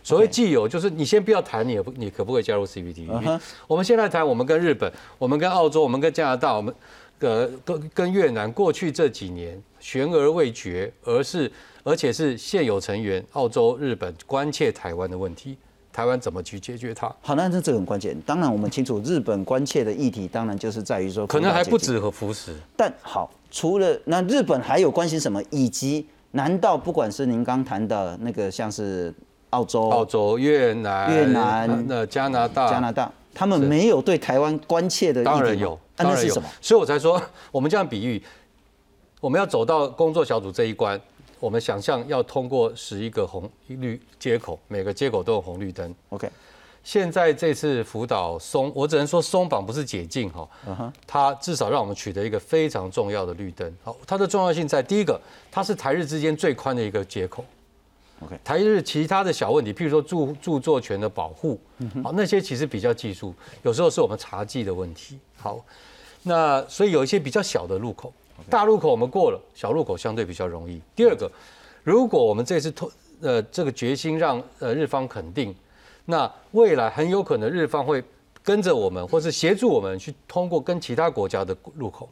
[0.02, 6.74] 所谓既有，就是你先不要谈，你也不你可不可以加入 CPTP？、我们现在谈，我们跟日本，我们跟澳洲，我们跟加拿大，我们
[7.20, 11.52] 呃跟跟越南，过去这几年悬而未决，而是
[11.84, 15.58] 而且是现有成员澳洲、日本关切台湾的问题，
[15.92, 17.14] 台湾怎么去解决它？
[17.22, 18.16] 好，那这这很关键。
[18.26, 22.56] 当然，我们清楚日本关切的议题，当然就是在于说，可能还不止和服食。
[22.78, 25.42] 但好，除了那日本还有关心什么？
[25.50, 29.14] 以及难道不管是您刚谈的那个，像是
[29.50, 35.24] 澳洲、澳洲、越南、越南、那加拿大、加拿大，他们没有对台湾关切的？
[35.24, 36.34] 当然有，当然有。
[36.62, 37.22] 所以我才说，
[37.52, 38.22] 我们这样比喻，
[39.20, 41.02] 我们要走到工作小组这一关。
[41.40, 45.96] 我们想象要通过十一个红绿接口，每个接口都有红绿灯。
[46.10, 46.30] OK，
[46.84, 50.48] 现在这次辅导松，我只能说松绑不是解禁哈，
[51.08, 53.74] 它至少让我们取得一个非常重要的绿灯。
[53.84, 57.46] 好，它的重要性在第一个，它是台日之间最宽的一个接口。
[58.22, 61.58] OK，台日其他的小问题，譬如说著著作权的保护，
[62.04, 65.18] 好，那些其实比较技术，有时候是我们查记的问题。
[65.38, 65.64] 好，
[66.24, 68.12] 那所以有一些比较小的路口。
[68.50, 70.82] 大路口我们过了，小路口相对比较容易。
[70.96, 71.32] 第二个，
[71.84, 72.90] 如果我们这次通
[73.22, 75.56] 呃这个决心让呃日方肯定，
[76.06, 78.04] 那未来很有可能日方会
[78.44, 82.08] 跟着我们，或是协助我们去通过跟其他国家的路口。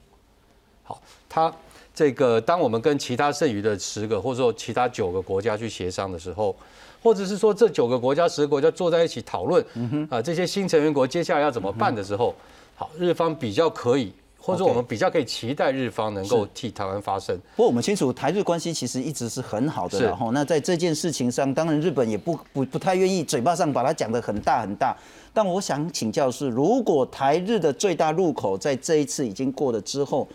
[0.84, 1.54] 好，他
[1.94, 6.56] 这个当我们跟其他剩余的十个或者说其他九个国家去协商的时候，
[7.02, 9.66] 或者是说这九个国家十个国家坐在一起讨论
[10.10, 12.36] 啊这些新成员国接下来要怎么办的时候，
[12.76, 14.14] 好，日方比较可以。
[14.48, 17.38] 或者我们比较可以期待日方能够替台湾发声。
[17.56, 24.96] 不过我们清楚台日关系其实一直是很好的，然后那在这件事情上，当然日本也不不不太愿意嘴巴上把它讲得很大很大。
[25.34, 30.28] 但我想请教是，如果台日的最大入口在这一次已经过了之后，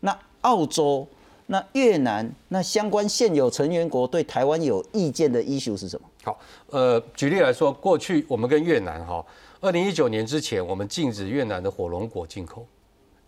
[0.00, 1.06] 那澳洲、
[1.46, 6.08] 那越南、那相关现有成员国对台湾有意见的 issue 是什么？
[6.24, 6.38] 好，
[6.70, 9.24] 呃，举例来说，过去我们跟越南哈，
[9.60, 12.66] 二零一九年之前，我们禁止越南的火龙果进口。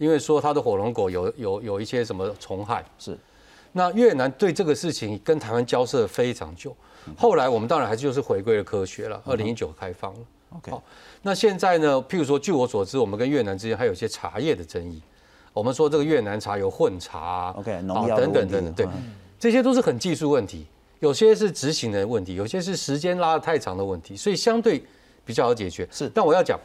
[0.00, 3.16] 因为说它的火龙果有有有一些什么虫害是，
[3.72, 6.74] 那越南对这个事情跟台湾交涉非常久，
[7.18, 9.22] 后来我们当然还是就是回归了科学了。
[9.26, 10.20] 二零一九开放了
[10.56, 10.70] ，OK。
[10.70, 10.82] 好，
[11.20, 12.02] 那现在呢？
[12.08, 15.02] 譬如说，据我所知，我们跟越南之间还有一些茶叶的争议。
[15.52, 18.86] 我们说这个越南茶有混茶，OK，农药等等等等，对，
[19.38, 20.64] 这些都是很技术问题，
[21.00, 24.82] 有些是执行的问题，有些是时间拉得太长的问题，所以相对
[25.26, 25.86] 比较好解决。
[25.92, 26.58] 是，但我要讲。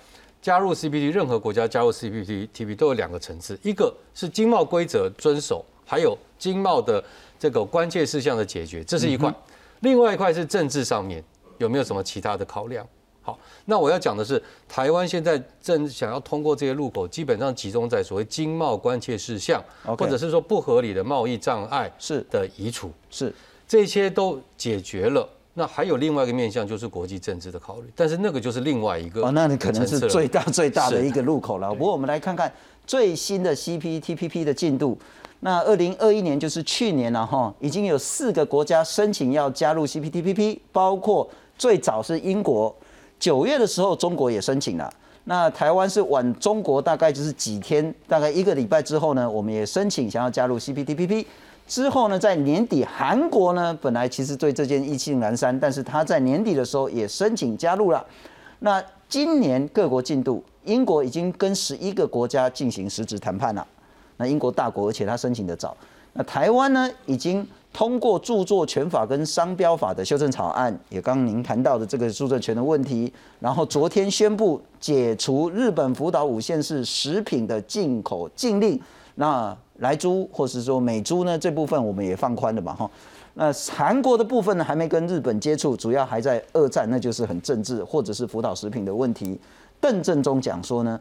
[0.46, 7.04] 加入 CPT，任何国家加入 CPTPP 都有两个层次，一个是经贸规则遵守，还有经贸的
[7.40, 9.34] 这个关切事项的解决，这是一块；
[9.80, 11.24] 另外一块是政治上面
[11.58, 12.88] 有没有什么其他的考量。
[13.24, 19.60] 好，那我要讲的是，台湾现在正想要通过这些路口，基本上集中在所谓经贸关切事项，
[19.98, 22.24] 或者是说不合理的贸易障碍是。
[22.30, 23.34] 的移除，是。
[23.68, 25.28] 这些都解决了。
[25.58, 31.74] 那还有另外一个面向，就是国际政治的考虑，但是那个就是另外一个哦，那你可能是最大最大的一个入口了。
[31.74, 32.52] 不过我们来看看
[32.86, 34.98] 最新的 CPTPP 的进度。
[35.40, 42.76] 那二零二一年就是去年了哈，已经有四个国家申请要加入 CPTPP，包括最早是英国，
[43.18, 44.92] 九月的时候中国也申请了。
[45.26, 51.26] 那台湾是晚中国大概就是几天，大概一个礼拜之后呢，我们也申请想要加入 CPTPP。
[51.68, 58.06] 之后呢，在年底，韩国呢本来其实对这件意兴阑珊，但是他在年底的时候也申请加入了。
[58.60, 63.66] 那今年各国进度，英国已经跟十一个国家进行实质谈判了。
[64.18, 65.76] 那英国大国，而且他申请的早。
[66.14, 73.12] 那台湾呢，已经通过著作权法跟商标法的修正草案，也刚刚您谈到的这个著作权的问题。
[73.40, 78.80] 然后昨天宣布解除日本福岛五县市食品的进口禁令。
[79.16, 81.38] 那来猪或是说美猪呢？
[81.38, 82.90] 这部分我们也放宽了嘛，哈。
[83.34, 89.38] 那韩国的部分呢，还没跟日本接触，主要还在二战，那就是很政治或者是福岛食品的问题。
[89.82, 91.00] 邓正中讲说呢，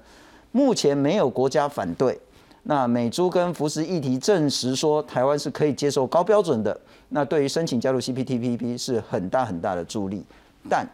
[0.51, 2.19] 目前没有国家反对。
[2.65, 6.79] 那美猪跟福食议题证实说，台湾是可以接受高标准的。
[7.11, 10.25] 那对于申请加入 CPTPP 是很大很大的助力。
[10.69, 10.85] 但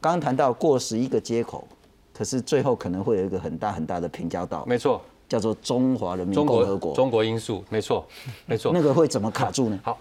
[0.00, 1.66] 刚刚谈到过十一个接口，
[2.12, 4.64] 可是最后可能会有一个很大很大的平交道。
[4.66, 5.00] 没错。
[5.30, 8.04] 叫做中华人民共和国，中国因素，没错，
[8.46, 8.72] 没错。
[8.74, 9.78] 那个会怎么卡住呢？
[9.84, 9.96] 好，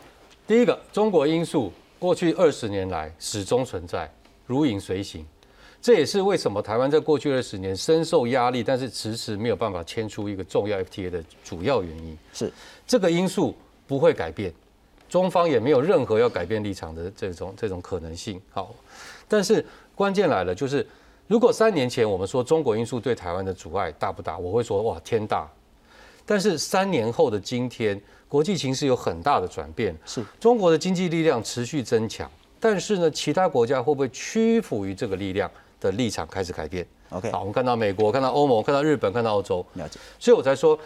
[0.47, 4.11] 第一个，中国因素过去二十年来始终存在，
[4.47, 5.23] 如影随形。
[5.79, 12.17] 这也是为什么台湾在过去二十年深受压力，但是迟迟没有办法签出一个重要 FTA 的主要原因。
[12.33, 12.51] 是
[12.87, 14.51] 这个因素不会改变，
[15.07, 18.41] 中方也没有任何要改变立场的这种这种可能性。
[18.49, 18.73] 好，
[19.27, 19.63] 但是
[19.93, 20.83] 关键来了，就是。
[21.29, 25.47] 如果三年前我们说中国因素对台湾的阻碍大不大，我会说哇天大。
[26.25, 39.99] 但是三年后的今天，国际形势有很大的转变，是中国的经济力量持续增强，但是呢，其他国家会不会屈服于这个力量的立场开始改变？OK，好，我们看到美国，看到欧盟，看到日本，看到澳洲，了解。
[40.17, 40.77] 所以我才说，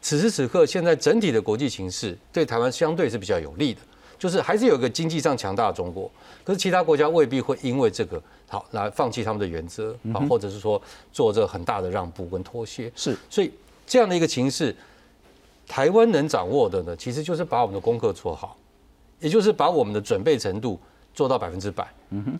[0.00, 3.80] 此时此刻，现在整体的国际形势对台湾相对是比较有利的。
[4.24, 6.10] 就是还是有一个经济上强大的中国，
[6.44, 10.80] 可是其他国家未必会因为这个好来放弃他们的原则，好，或者是说
[11.12, 12.90] 做这很大的让步跟妥协。
[12.96, 13.52] 是，所以
[13.86, 14.74] 这样的一个情势，
[15.68, 18.56] 台湾能掌握的呢，其实就是把我们的功课做好，
[19.20, 20.80] 也就是把我们的准备程度
[21.12, 21.86] 做到百分之百，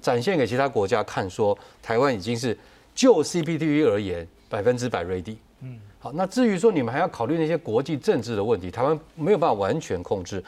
[0.01, 2.57] 展现给其他国家看，说台湾已经是
[2.94, 5.37] 就 CPTV 而言百分之百 ready。
[5.61, 10.42] 嗯，好，那至于说你们还要考虑那些国际政治的问题，台湾没有办法完全控制，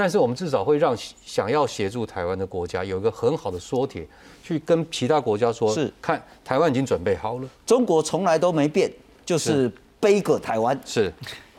[0.00, 4.08] 但是我们至少会让想要协助台湾的国家有一个很好的缩帖，
[4.42, 5.92] 去跟其他国家说，是。
[6.00, 7.46] 看台湾已经准备好了。
[7.66, 8.90] 中国从来都没变，
[9.26, 10.80] 就是背个台湾。
[10.86, 11.12] 是，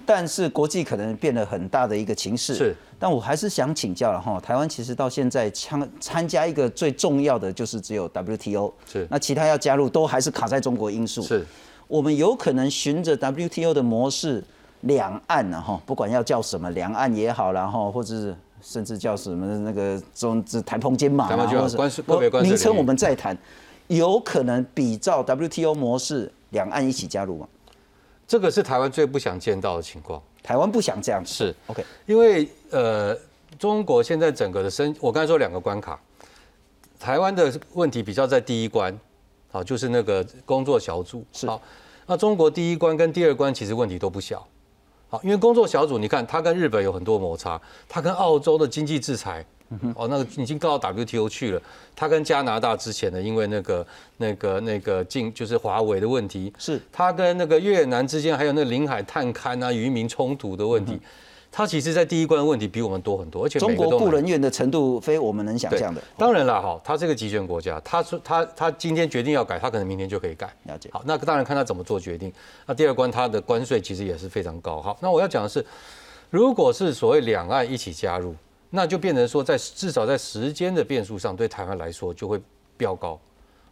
[0.08, 2.56] 但是国际可能变了很大的一个情势。
[2.56, 11.21] 是，但我还是想请教了哈，台湾其实到现在参参加一个最重要的就是只有 WTO 是，那其他要加入都还是卡在中国因素。
[11.21, 11.45] 是。
[11.88, 14.43] 我们有可能循着 WTO 的模式，
[14.82, 21.48] 两岸呢哈，不管要叫什么，两岸也好，然后或者是甚至叫什么那个中之台澎金马啊，
[22.08, 23.38] 或者名称我们再谈，
[23.88, 27.48] 有可能比照 WTO 模式，两岸一起加入吗？
[28.28, 30.22] 这个是台湾最不想见到的情况。
[30.41, 33.15] 台湾不想这样是 OK，因为呃，
[33.60, 36.00] 中国现在整个的生，我刚才说两个关卡，
[37.00, 38.98] 台湾的问题比较在第一关，
[39.52, 41.62] 好，就是那个工作小组是好。
[42.08, 44.46] 那中国第一关跟第二关其实问题都不小，
[45.12, 49.45] 好，因为工作小组，你看他跟日本有很多摩擦，他跟澳洲的经济制裁，
[49.93, 51.62] 哦，那个已经告到 WTO 去了，
[51.93, 60.97] 他跟加拿大之前的因为那个那个那个进就是华为的问题，是他跟那个越南之间还有那领海探勘啊渔民冲突的问题。
[61.51, 66.01] 他其实，在第一关的问题比我们多很多，而且中国雇人员的程度非我们能想象的。
[66.17, 70.49] 当然了，哈，他这个集权国家，他说他他今天决定要改，他可能明天就可以改。
[70.63, 70.89] 了解。
[70.93, 72.31] 好，那当然看他怎么做决定。
[72.65, 74.81] 那第二关，他的关税其实也是非常高。
[74.81, 75.65] 好，那我要讲的是，
[76.29, 78.33] 如果是所谓两岸一起加入，
[78.69, 82.41] 那就变成说，在至少在时间的变数上，对台湾来说就会
[82.77, 83.19] 飙高。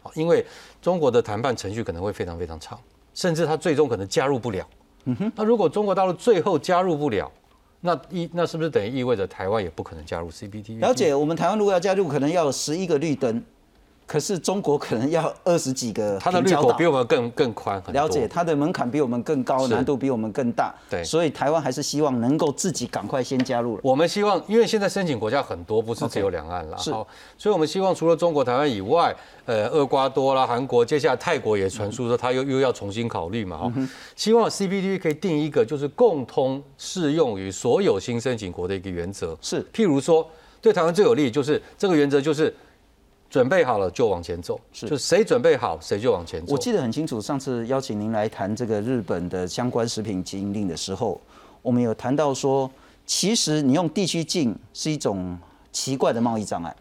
[0.04, 0.46] 好，因为
[0.82, 2.78] 中国的谈判程序可能会非常非常长，
[3.14, 4.68] 甚至他最终可能加入不了。
[5.06, 5.32] 嗯哼。
[5.34, 7.32] 那如果中国大陆最后加入不了，
[7.82, 10.80] 那意那是不是等于意味着台湾也不可能加入 CPT？
[10.80, 13.44] 了解，我们台湾如果要加入，可能要十一个绿灯。
[14.10, 18.02] 可是中国可能要二十几个，它的绿口比我们更更宽很多。
[18.02, 20.74] 了解，它的门槛比我们更高，难度比我们更大。
[20.90, 23.82] 对，所以台湾还是希望能够自己赶快先加入了。
[23.84, 26.78] 我们希望，因为现在申请国家很多，不是只有两岸了。
[26.80, 27.06] 是，所
[27.44, 33.58] 以我们希望除了中国台湾以外，呃，厄瓜多啦、韩国，接下来泰国也传出说他又又要重新考虑嘛。
[33.58, 33.74] 哈，
[34.16, 39.38] 希望 CPT 可以定一个就是共通适用于所有新申请国的一个原则。
[39.40, 40.28] 是，譬如说
[40.60, 42.52] 对台湾最有利就是这个原则就是。
[43.30, 46.52] 准备好了就往前走，是就谁准备好谁就往前走。
[46.52, 51.22] 我记得很清楚，上次邀请您来谈这个日本的相关食品禁令的时候，
[51.62, 52.70] 我们有谈到说，
[53.06, 55.38] 其实你用地区禁是一种
[55.72, 56.76] 奇怪的贸易障碍，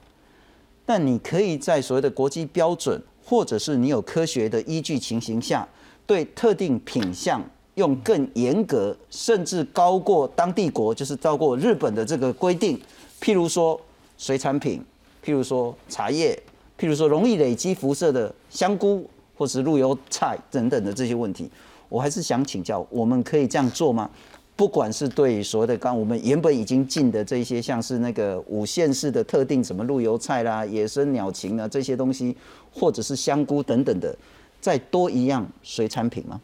[0.86, 5.68] 但你可以在所谓的国际标准，或者是你有科学的依据情形下，
[6.06, 12.80] 对特定品相用更严格，甚至高过当地国，就是超过日本的这个规定，
[13.20, 13.78] 譬如说
[14.16, 14.82] 水产品。
[15.24, 16.40] 譬如说茶叶，
[16.78, 21.50] 譬如说容易累积辐射的香菇，或是路由菜等等的这些问题，
[21.88, 24.10] 我还是想请教，我们可以这样做吗？
[24.56, 32.36] 不管是对所谓的刚我们原本已经进的这些，像是那个五线式的特定什么路由菜啦、野生鸟禽啊这些东西，
[32.72, 34.12] 或者是香菇等等的，
[34.60, 36.40] 再多一样水产品吗？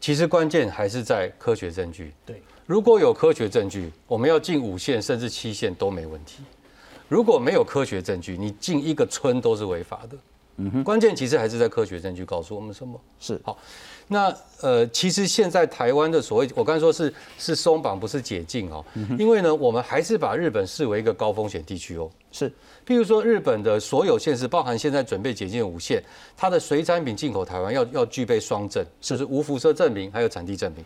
[0.00, 2.12] 其实关键还是在科学证据。
[2.26, 6.42] 对，如果有科学证据，我们要进五线甚至七线都没问题。
[7.14, 10.18] 如果没有科学证据，你进一个村都是违法的。
[10.56, 13.56] 嗯哼，关键其实还是在科学证据告诉我们什么是好。
[14.08, 18.84] 那呃，其实现在台湾的所谓，我刚才说是是松绑，不是解禁哦。
[19.16, 22.10] 因为呢，我们还是把日本视为一个高风险地区哦。
[22.32, 22.50] 是，
[22.84, 26.02] 譬如说日本的所有县市，包含现在准备解禁的五县，
[26.36, 30.84] 它的水产品进口台湾要要具备双证，就是无辐射证明，还有产地证明。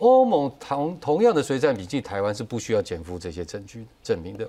[0.00, 4.48] 欧盟同同样的水产品进台湾是不需要减负这些证据证明的，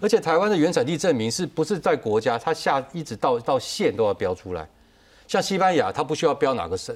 [0.00, 4.66] 而且台湾的原产地证明是不是在国家，它下一直到到县都要标出来。
[5.26, 6.94] 像西班牙，它不需要标哪个省；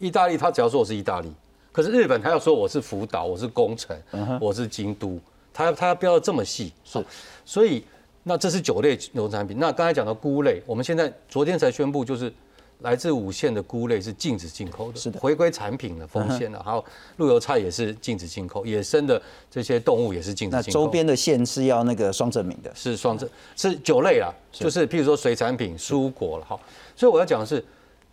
[0.00, 1.32] 意大利，它只要说我是意大利。
[1.70, 3.96] 可是日本，它要说我是福岛，我是宫城，
[4.40, 5.20] 我是京都，
[5.52, 6.72] 它它要标的这么细。
[6.84, 7.04] 是，
[7.44, 7.84] 所以
[8.24, 9.56] 那这是酒类农产品。
[9.60, 12.32] 那刚才讲到菇类，我们现在昨天才宣布就是。
[12.80, 16.62] 来自五线的菇类是禁止进口的，是的，回归产品的风险了。
[16.62, 16.84] 还有
[17.16, 19.20] 路由菜也是禁止进口，野生的
[19.50, 20.80] 这些动物也是禁止进口。
[20.80, 26.60] 那周边的县是要那个双证明的，是双证，是酒类啦，就是譬如说水产品、蔬果了哈。
[26.94, 27.64] 所以我要讲的是，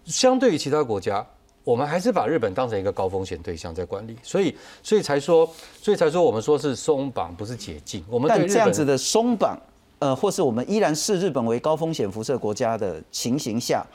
[0.06, 1.26] 相对于其他国家，
[1.64, 5.50] 我们还是把日本当成一个高风险对象在管理，所以所以才说，
[5.82, 8.04] 所以才说我们说是松绑不是解禁。
[8.10, 9.60] 我们但这样子的松绑，
[10.00, 13.86] 呃，或是我们依然视日本为高风险辐射国家的情形下。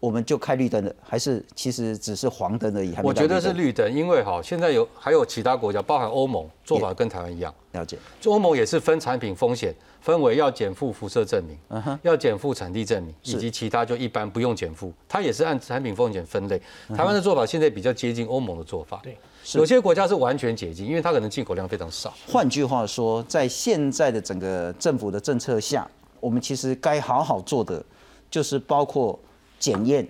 [0.00, 2.94] 我们就开绿灯了，还是其实只是黄灯而已？
[3.02, 7.52] 我觉得是绿灯，因为哈，现在有还有其他国家，包含欧盟，做法跟台湾一样。
[7.72, 14.92] 了解，欧盟也是分产品风险，分为要减负辐射证明，嗯哼，要减负产地证明，以及其他就一般不用减负。
[15.08, 16.60] 它也是按产品风险分类。
[16.96, 19.00] 台湾的做法现在比较接近欧盟的做法。
[19.02, 19.16] 对，
[19.54, 22.14] 有些国家是完全解禁，因为它可能进口量非常少。
[22.28, 25.88] 换句话说，在现在的整个政府的政策下，
[26.20, 27.84] 我们其实该好好做的，
[28.30, 29.18] 就是包括。
[29.58, 30.06] 检验，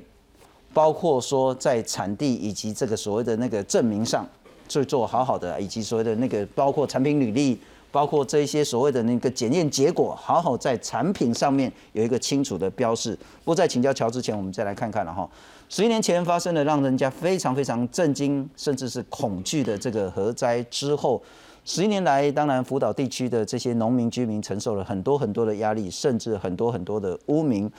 [0.73, 4.27] 包括说在产地以及这个所谓的那个证明上，
[4.69, 7.59] 去做好好的，以及所谓的那个包括产品履历，
[7.91, 13.17] 包括这一些所谓的那个检验结果，好好在产品上面有一个清楚的标示。
[13.45, 15.29] 不过在请教乔之前，我们再来看看了哈，
[15.71, 21.23] 十一年前发生了让人家非常非常震惊，甚至是恐惧的这个核灾之后，
[21.65, 27.71] 十一年来，当然福岛地区的这些农民居民承受了很多很多的压力，甚至很多很多的污名。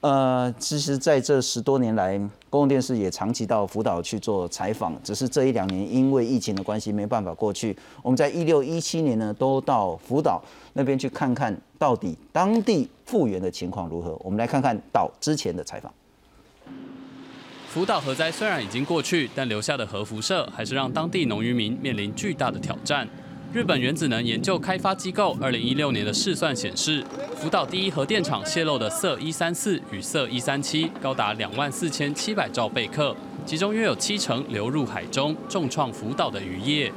[0.00, 2.16] 呃，其实在这十多年来，
[2.48, 7.76] 公共电视也长期到福岛去做采访，只是这一两年因为疫情的关系没办法过去。
[8.00, 10.40] 我们在一六一七年呢，都到福岛
[10.74, 14.16] 那边去看看到底当地复原的情况如何。
[14.22, 15.92] 我们来看看岛之前的采访。
[17.68, 23.06] 福岛核灾虽然已经过去，但留下的核辐射还是让当地农渔民面临巨大的挑战。
[23.50, 27.02] 日本原子能研究开发机构二零一六年的试算显示，
[27.34, 36.92] 福岛第一核电厂泄漏的铯一三四与铯一三七高达两万四千七百兆贝克，其中约有七成流入海中，重创福岛的渔业。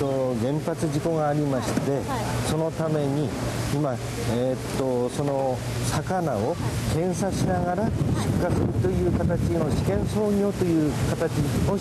[0.00, 2.00] と原発事故がありまして、
[2.48, 3.28] そのために
[3.74, 3.94] 今、
[4.32, 5.58] えー、とその
[5.92, 6.56] 魚を
[6.94, 11.30] 検査しながら出荷するという形の試験操業という形
[11.68, 11.78] を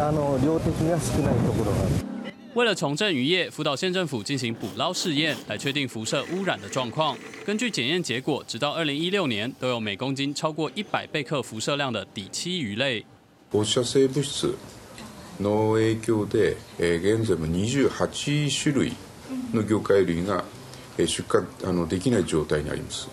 [0.00, 1.90] あの量的には少ないところがある。
[2.54, 7.16] 为了重振渔业，福岛县政府进行捕捞试验，来确定辐射污染的状况。
[7.44, 13.04] 根据检验结果，直到二零一六年，都有每公斤超过一百贝克辐射量的底栖鱼类。
[13.50, 14.54] 放射性物質
[15.40, 18.96] の影響で、え、現在も28種類
[19.52, 20.44] の魚介類が、
[21.06, 23.08] 出荷あのできない状態にあります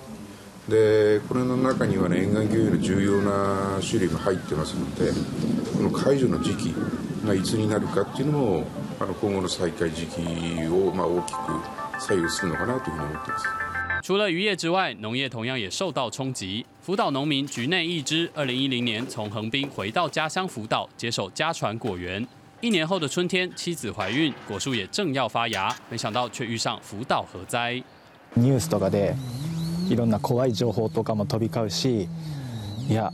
[0.67, 5.11] でこれの中には、ね、沿岸漁業の重要な種類も入ってますので
[5.77, 6.75] この解除の時期
[7.25, 8.67] がいつになるかっていうのも
[8.99, 10.21] あの今後の再開時期
[10.67, 11.37] を、まあ、大きく
[11.99, 13.64] 左右するのかなというふうに思ってます。
[14.04, 16.64] 除了渔业之外，农业同样也受到冲击。
[16.80, 22.26] 福岛农民局内一支，二零一零年从横滨回到家乡福岛，接手家传果园。
[22.60, 27.82] 一年后的春天，妻子怀孕，果树也正要发芽，没想到却遇上福岛核灾。
[28.34, 29.14] ニュースとかで
[29.88, 32.08] いろんな怖い情報とかも飛び交うし、
[32.88, 33.12] いや、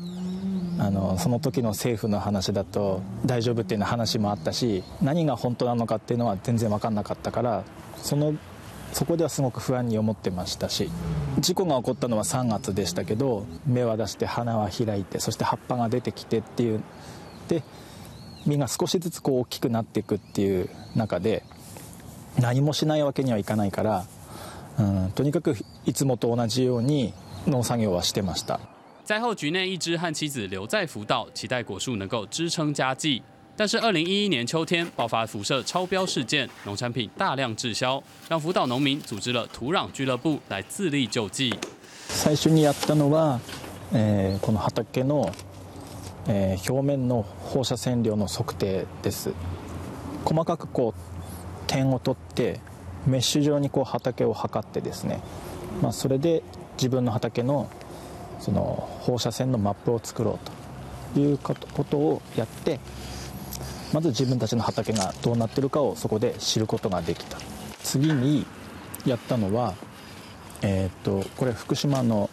[0.79, 7.65] あのその時の政府の話だと大丈夫っていう話もあったし、何が本当なのかっていうのは全然分かんなかったから、
[7.97, 8.35] その
[8.94, 10.90] そこではすごく不安に思ってましたし
[11.40, 16.84] 事故が起こったのは3月でしたけど芽は出して花は開いてそして葉っぱが出てきてっていう
[17.48, 17.64] で
[18.46, 21.44] 実が少しずつこう大きくなっていくっていう中で
[22.40, 24.06] 何もしないわけにはいかないから、
[24.80, 27.14] うん、とにかくいつもと同じように
[27.48, 28.60] 農作業はしてました。
[29.04, 33.22] 灾后局内一只和妻子留在福岛，期待果树能够支撑家计。
[33.62, 41.54] 但是，二零一一年秋天爆发辐射超标事件，农产品大量滞销，让福岛农民组织了土壤俱乐部来自力救济。
[42.08, 43.40] 最初にやったのは、
[43.94, 45.32] えこの畑の、
[46.28, 49.32] え表面の放射線量の測定です。
[50.26, 51.02] 細かくこう
[51.68, 52.60] 点を取って
[53.06, 55.22] メッシュ状にこう畑を測ってですね、
[55.84, 56.42] まあそれで
[56.78, 57.70] 自分の畑の
[58.40, 60.40] その放射線のマップを作ろ
[61.14, 61.54] うというこ
[61.84, 62.80] とをやって。
[63.94, 67.38] まず自分たちの畑がどうなってるかをそこで知ることができた
[67.84, 68.46] 次に
[69.06, 69.74] やったのは
[70.62, 72.30] えっ、とこれ福島の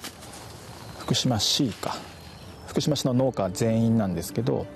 [0.99, 1.97] 福島市か
[2.67, 4.67] 福島市の農家全員なんですけど、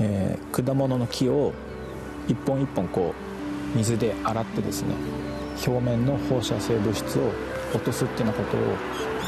[0.00, 1.52] えー、果物の木を
[2.26, 3.14] 一本一本こ
[3.74, 4.94] う水で洗ってですね
[5.66, 7.30] 表面の放射性物質を
[7.74, 8.60] 落とすっていうようなことを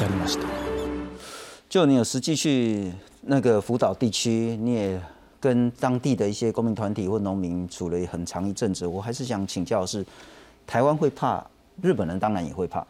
[0.01, 0.47] やりました。
[1.69, 5.01] 就你有实际去那个福岛地区，你也
[5.41, 10.05] 跟当地的一些公民团体或农民处了很长一阵子，我还是想请教的是，
[10.67, 11.45] 台湾会怕，
[11.81, 12.87] 日本人当然也会怕，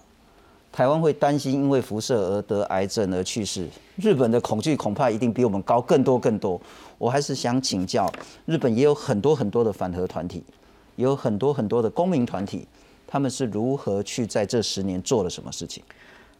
[0.72, 6.60] 台湾会担心因为辐射而得癌症而去世，日本的恐惧恐怕一定比我们高更多更多。
[6.98, 8.12] 我还是想请教，
[8.46, 10.42] 日本也有很多很多的反核团体，
[10.96, 12.66] 有很多很多的公民团体，
[13.06, 15.82] 他们是如何去在这十年做了什么事情？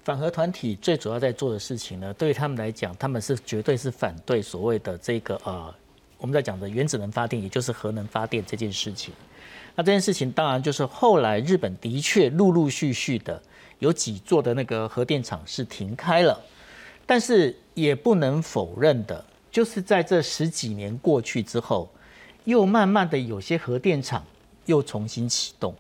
[0.03, 5.73] 反核团体最主要在做的事情呢，对于他们来讲，他们是绝对是反对所谓的这个呃，
[6.21, 9.13] 我们在讲的原子能发电，也就是核能发电这件事情。
[9.75, 13.41] 那这件事情当然就是后来日本的确陆陆续续的
[13.79, 16.39] 有几座的那个核电厂是停开了，
[17.07, 21.89] 但是也不能否认的，就是在这十几年过去之后，
[22.45, 24.23] 又慢慢的有些核电厂
[24.67, 25.75] 又重新启动。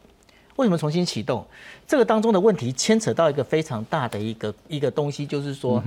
[0.56, 1.44] 为什么重新启动？
[1.86, 5.82] 这个当中的问题牵扯到一个非常大的一个一个东西，就是说，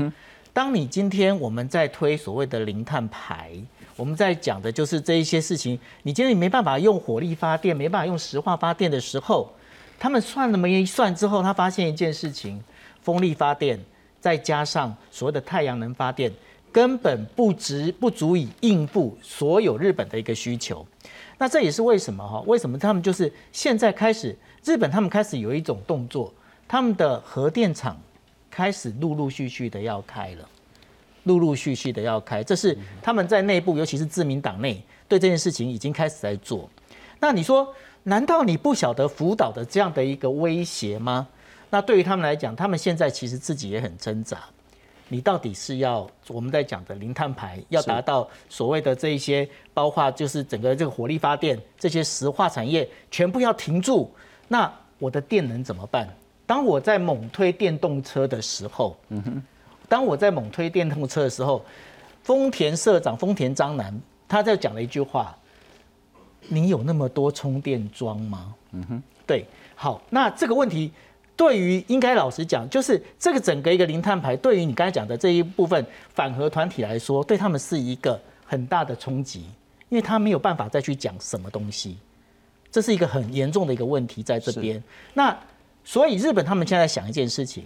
[0.52, 3.52] 当你今天我们在推所谓的零碳排，
[3.96, 9.52] 我们在讲的就是这一些事情，你今天没办法用火力发电，没办法用石化发电的时候，
[10.00, 12.62] 他们算了么一算之后，他发现一件事情：
[13.02, 13.80] 风力发电
[14.20, 16.32] 再加上所谓的太阳能发电，
[16.72, 20.86] 根本不值不足以应付所有日本的一个需求。
[21.38, 22.42] 那这也是为什么哈？
[22.48, 24.36] 为什么他们就是现在开始？
[24.64, 26.34] 日本他们开始有一种动作，
[26.68, 27.98] 他们的核电厂
[28.50, 30.50] 开始陆陆续续的要开了，
[31.24, 36.70] 陆陆续续的要开，这是他们在内部，尤其是自民党内对这件事情已经开始在做。
[37.20, 41.28] 那你说，难道你不晓得福岛的这样的一个威胁吗？
[41.70, 44.38] 那对于他们来讲，他们现在其实自己也很挣扎。
[45.10, 54.12] 你到底是要我们在讲的零碳排，要达到所谓的这一些，包括就是整个这个火力发电这些石化产业全部要停住。
[54.48, 56.08] 那我的电能怎么办？
[56.46, 59.44] 当我在猛推电动车的时候，嗯哼，
[59.94, 61.64] 当我在猛推电动车的时候，
[62.24, 63.94] 丰田社长丰田章男
[64.28, 65.38] 他在讲了一句话：
[66.48, 68.56] 你有那么多充电桩吗？
[68.72, 70.92] 嗯哼，对，好，那这个问题
[71.36, 75.86] 对于应该老实讲，就是这个整个一个零碳排，对于你刚才讲的这一部分
[76.16, 79.42] 反核团体来说，对他们是一个很大的冲击，
[79.90, 81.98] 因为他没有办法再去讲什么东西。
[82.72, 84.84] 这是一个很严重的一个问题，在这边。
[85.14, 85.38] 那
[85.84, 87.64] 所以日本他们现在想一件事情：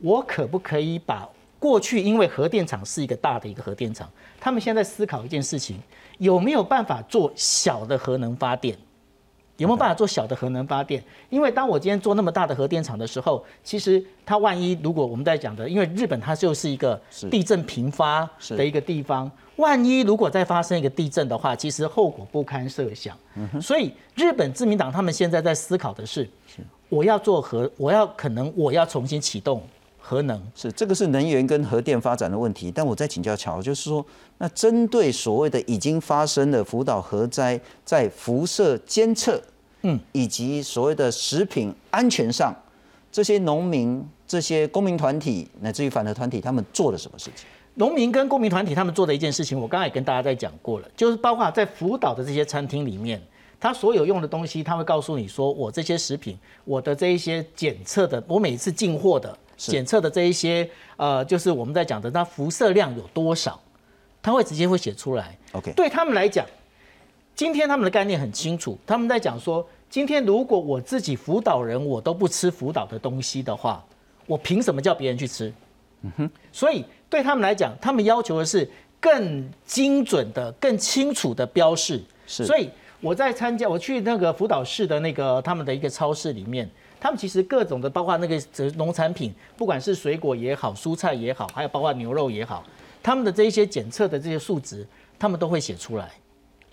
[0.00, 1.28] 我可不可以把
[1.58, 5.78] 过去因为核电厂是一个大的一个核电厂，他们现在思考一件事情，
[6.18, 8.76] 有没有办法做小的核能发电？
[9.56, 11.02] 有没有办法做小的核能发电？
[11.30, 17.00] 因为当我今天做那么大的核电厂的时候，其实它万一如果我们在讲的，因为日本它就是一个
[17.30, 23.16] 地震频发的一个地方，万一如果再发生一个地震的话，其实后果不堪设想。
[23.58, 26.28] 所以日本自民党他们现在在思考的是，
[26.90, 29.62] 我要做核，我要可能我要重新启动
[30.08, 30.40] 核能。
[30.54, 32.70] 是这个是能源跟核电发展的问题。
[32.70, 34.04] 但我再请教乔，就是说。
[34.38, 39.40] 那针对所谓的已经发生的福岛核灾，在辐射监测，
[39.80, 42.54] 嗯，以及所谓的食品安全上，
[43.10, 47.46] 这些农民、这些公民团体，乃至于反核团体，他们做了什么事情？
[47.76, 53.18] 农民跟公民团体他们做的一件事情，我刚才也跟大家在讲过了，就是包括在福岛的这些餐厅里面，
[53.58, 63.60] 他所有用的东西，他会告诉你说，我这些食品，我的这一些检测的，我每次进货的检测的这一些，呃，就是我们在讲的，它辐射量有多少？
[64.22, 65.38] 他会直接会写出来。
[65.52, 66.44] OK，对他们来讲，
[67.36, 68.76] 今天他们的概念很清楚。
[68.84, 73.84] 他们在讲说，今天如果我自己辅导人我都不吃辅导的东西的话，
[74.26, 75.52] 我凭什么叫别人去吃？
[76.02, 76.30] 嗯哼。
[76.50, 82.02] 所以对他们来讲，他们要求的是更精准的、更清楚的标示。
[82.26, 82.44] 是。
[82.44, 82.68] 所以
[83.00, 86.68] 我在参加，我去那个辅导室的那个他们的一个超市里面，
[87.06, 88.36] 他们其实各种的，包括那个
[88.74, 92.64] 农产品，不管是水果也好、蔬菜也好，还有包括牛肉也好。
[93.00, 94.84] 他们的这一些检测的这些数值，
[95.16, 96.10] 他们都会写出来。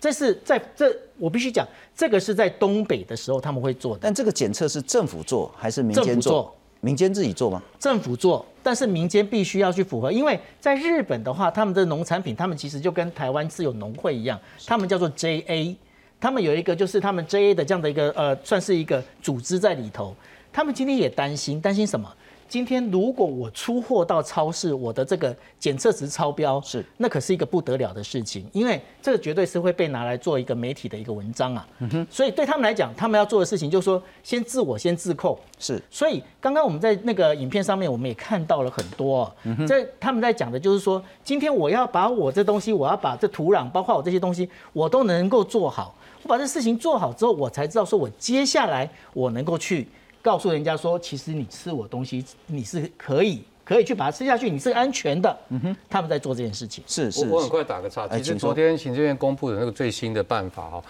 [0.00, 1.64] 这是在这，我必须讲，
[1.94, 4.00] 这个是在东北的时候他们会做的。
[4.02, 6.52] 但这个检测是政府做还是民间做？
[6.80, 7.62] 民间自己做吗？
[7.78, 15.76] 政府做，但是民间必须要去符合，因为在日本的话，他们的农产品，他们其实就跟台湾自有农会一样，他们叫做 JA，
[16.24, 20.16] 他们有一个就是他们 JA 的这样的一个呃，算是一个组织在里头。
[20.50, 22.10] 他们今天也担心，担心什么？
[22.48, 31.68] 今天如果我出货到超市，我的这个检测值超标，是那可是一个不得了的事情，因为这个绝对是会被拿来做一个媒体的一个文章啊。
[31.80, 35.38] 嗯哼，所以对他们来讲，他们要做的事情就是说，先自我先自控。
[35.58, 39.30] 是，所以刚刚我们在那个影片上面，我们也看到了很多。
[39.42, 45.94] 嗯哼，在他们在讲的就是说，今天我要把我这东西，我要把这土壤，包括我这些东西，我都能够做好。
[46.24, 49.86] 我把这事情做好之后，我才知道说我接下来我能够去。
[50.22, 55.38] 告诉人家说，其实你吃我东西，你是可以可以去把它吃下去，你是安全的。
[55.50, 56.82] 嗯哼，他们在做这件事情。
[56.86, 57.26] 是是。
[57.26, 60.84] 我很快打个岔，其实昨天行政院公布的那个最新的办法哈，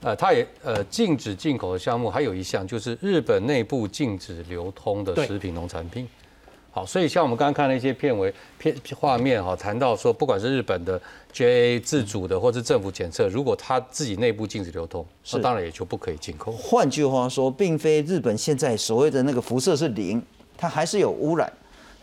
[0.00, 6.08] 呃，它也呃禁止进口的项目，还有一项就是日本内部禁止流通的食品农产品。
[6.70, 11.00] 好，所以像我们刚刚看了一些片尾片画面哈，谈到说，不管是日本的
[11.32, 16.52] JA 自主的，或是政府检测，如果他自己内部禁止流通，那当然也就不可以进口。
[16.52, 20.22] 换句话说，并非日本现在所谓的那个辐射是零，
[20.56, 21.52] 它还是有污染。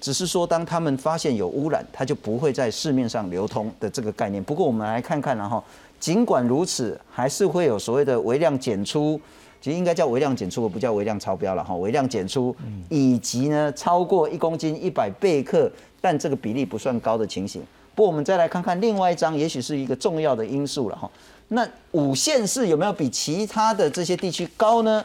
[0.01, 4.43] 只是说当他们发现有污染，它就不会在市面上流通的这个概念。
[4.43, 5.63] 不过我们来看看，然后
[5.99, 9.20] 尽管如此，还是会有所谓的微量检出，
[9.66, 11.76] 其实应该叫微量检出，不叫微量超标了哈。
[11.78, 12.55] 微量检出
[12.88, 17.63] 以及呢超过一公斤一百贝克，但这个比例不算高的情形。
[17.95, 21.09] 不过我们再来看看另外一张，也许是一个重要的因素了哈。
[21.47, 25.03] 那五县市有没有比其他的这些地区高呢？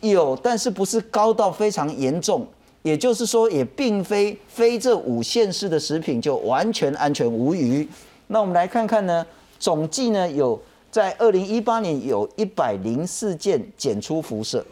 [0.00, 2.46] 有，但是不是高到非常严重？
[2.82, 7.88] 也就是说，也并非非这五县市的食品就完全安全无虞。
[8.28, 9.26] 那我们来看看呢，
[9.58, 10.56] 总计呢有
[10.92, 14.62] 在二零一八年有一百零四件检出辐射，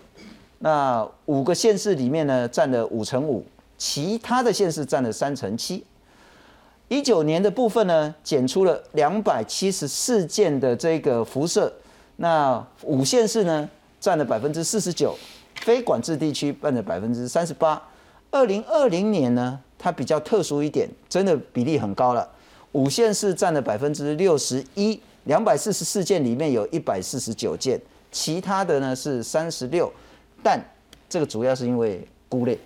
[0.59, 3.43] 那五个县市里面呢占了五成五，
[3.79, 5.83] 其他的县市占了三成七。
[6.89, 11.73] 一九年的部分呢，检出了两百七十四件的这个辐射，
[12.17, 13.67] 那五县市呢
[13.99, 15.17] 占了百分之四十九，
[15.63, 17.83] 非管制地区占了百分之三十八。
[18.31, 22.29] 二零二零年呢，它比较特殊一点，真的比例很高了。
[22.73, 29.93] 五县市占了百分之六十一，两百四十四件里面有一百四十九件，其他的呢是三十六。
[30.43, 30.63] 但
[31.09, 32.59] 这个主要是因为菇类，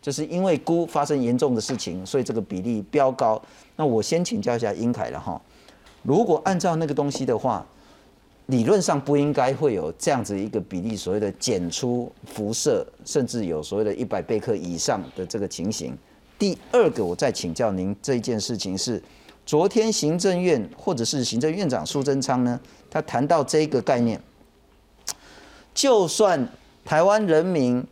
[0.00, 3.40] 就是因为菇发生严重的事情，所以这个比例飙高。
[3.76, 5.40] 那我先请教一下英凯了哈，
[6.02, 7.66] 如果按照那个东西的话。
[8.48, 15.98] 理论上不应该会有这样子一个比例，所谓的检出辐射，甚至有所谓的一百贝克以上的这个情形。
[16.38, 19.02] 第二个，我再请教您这一件事情是，
[19.46, 22.58] 昨天行政院或者是行政院长苏贞昌呢，
[22.90, 24.20] 他谈到这个概念，
[25.72, 26.48] 就算
[26.84, 27.86] 台湾人民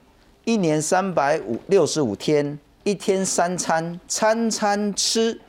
[0.44, 5.40] 一年三百五六十五天，一天三餐，餐餐吃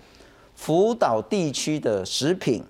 [0.53, 2.63] 福岛地区的食品。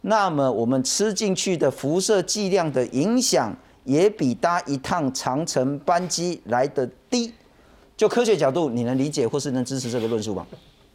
[0.00, 7.30] 那么我们吃进去的辐射剂量的影响，也比搭一趟长城班机来的低。
[7.98, 10.46] 就科学角度，你能理解或是能支持这个论述吗？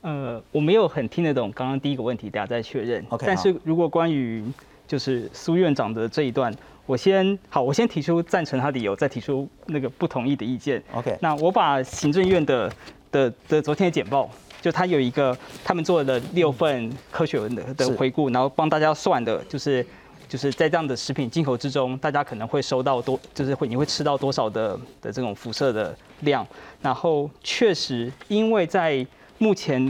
[0.04, 3.04] 呃，我没有很听得懂刚刚第一个问题，大家再确认。
[3.10, 3.26] OK。
[3.26, 4.44] 但是如果关于
[4.88, 6.54] 就是苏院长的这一段，
[6.86, 10.84] 我先好，我先提出赞成他的理由，再提出那个不同意的意见。
[10.94, 11.18] OK。
[11.22, 12.72] 那我把行政院的
[13.12, 14.30] 的的昨天的简报。
[14.62, 19.86] 就他有一个，他们做了六份科学文的的回顾，然后帮大家算的，就是
[20.30, 26.48] 就是在这样的食品进口之中，大家可能会收到多，就是会你会吃到多少的的这种辐射的量。
[26.82, 29.06] 然后确实，因为在
[29.44, 29.86] 目前，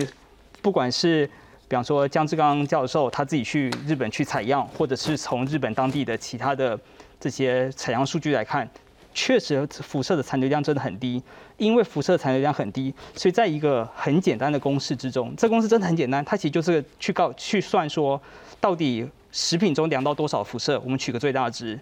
[0.64, 1.30] 不管是
[1.68, 6.78] 比方说姜志刚教授他自己去日本去采样，或者是从日本当地的其他的
[7.20, 8.68] 这些采样数据来看。
[9.14, 11.22] 确实，辐射的残留量真的很低。
[11.58, 18.20] 因为辐射残留量很低，所以在一个很简单的公式之中，这公式真的很简单，它其实就是去告去算说，
[18.60, 19.08] 到底。
[19.34, 21.78] 食品中量到多少辐射，我们取个最大值。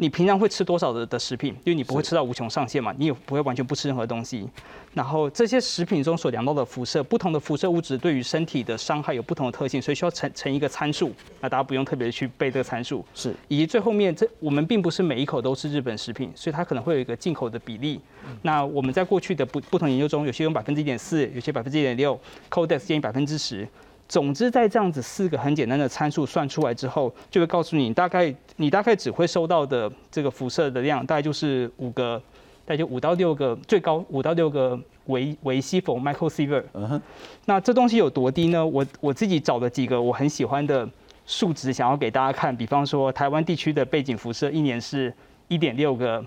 [0.00, 1.54] 你平常会吃多少的的食品？
[1.62, 4.48] 因为你不会吃到无穷上限嘛，你也不会完全不吃任何东西。
[4.94, 11.12] 然后这些食品中所量到的辐射，不同的辐射物质对于身体的伤害有不同的特性，所以需要乘乘一个参数。
[11.42, 13.04] 那大家不用特别去背这个参数。
[13.14, 13.34] 是。
[13.48, 18.00] 以及最后面这我们并不是每一口都是日本食品，所以它可能会有一个进口的比例。
[18.40, 23.68] 那我们在过去的不不同研究中，有些用百分之一点四，有些百分之一点六，Codex 建议百分之十。
[24.06, 32.20] 总之，在这样子四个很简单的参数算出来之后，就会告诉你大概你大概只会收到的这个辐射的量，大概就是五个，
[32.66, 36.64] 大概就五到六个，最高五到六个维维西弗 （microsievert）。
[36.74, 37.02] 嗯哼。
[37.46, 38.64] 那这东西有多低呢？
[38.64, 40.88] 我我自己找了几个我很喜欢的
[41.24, 42.54] 数值，想要给大家看。
[42.54, 45.12] 比方说，台湾地区的背景辐射一年是
[45.48, 46.24] 一点六个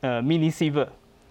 [0.00, 0.88] 呃 millisievert。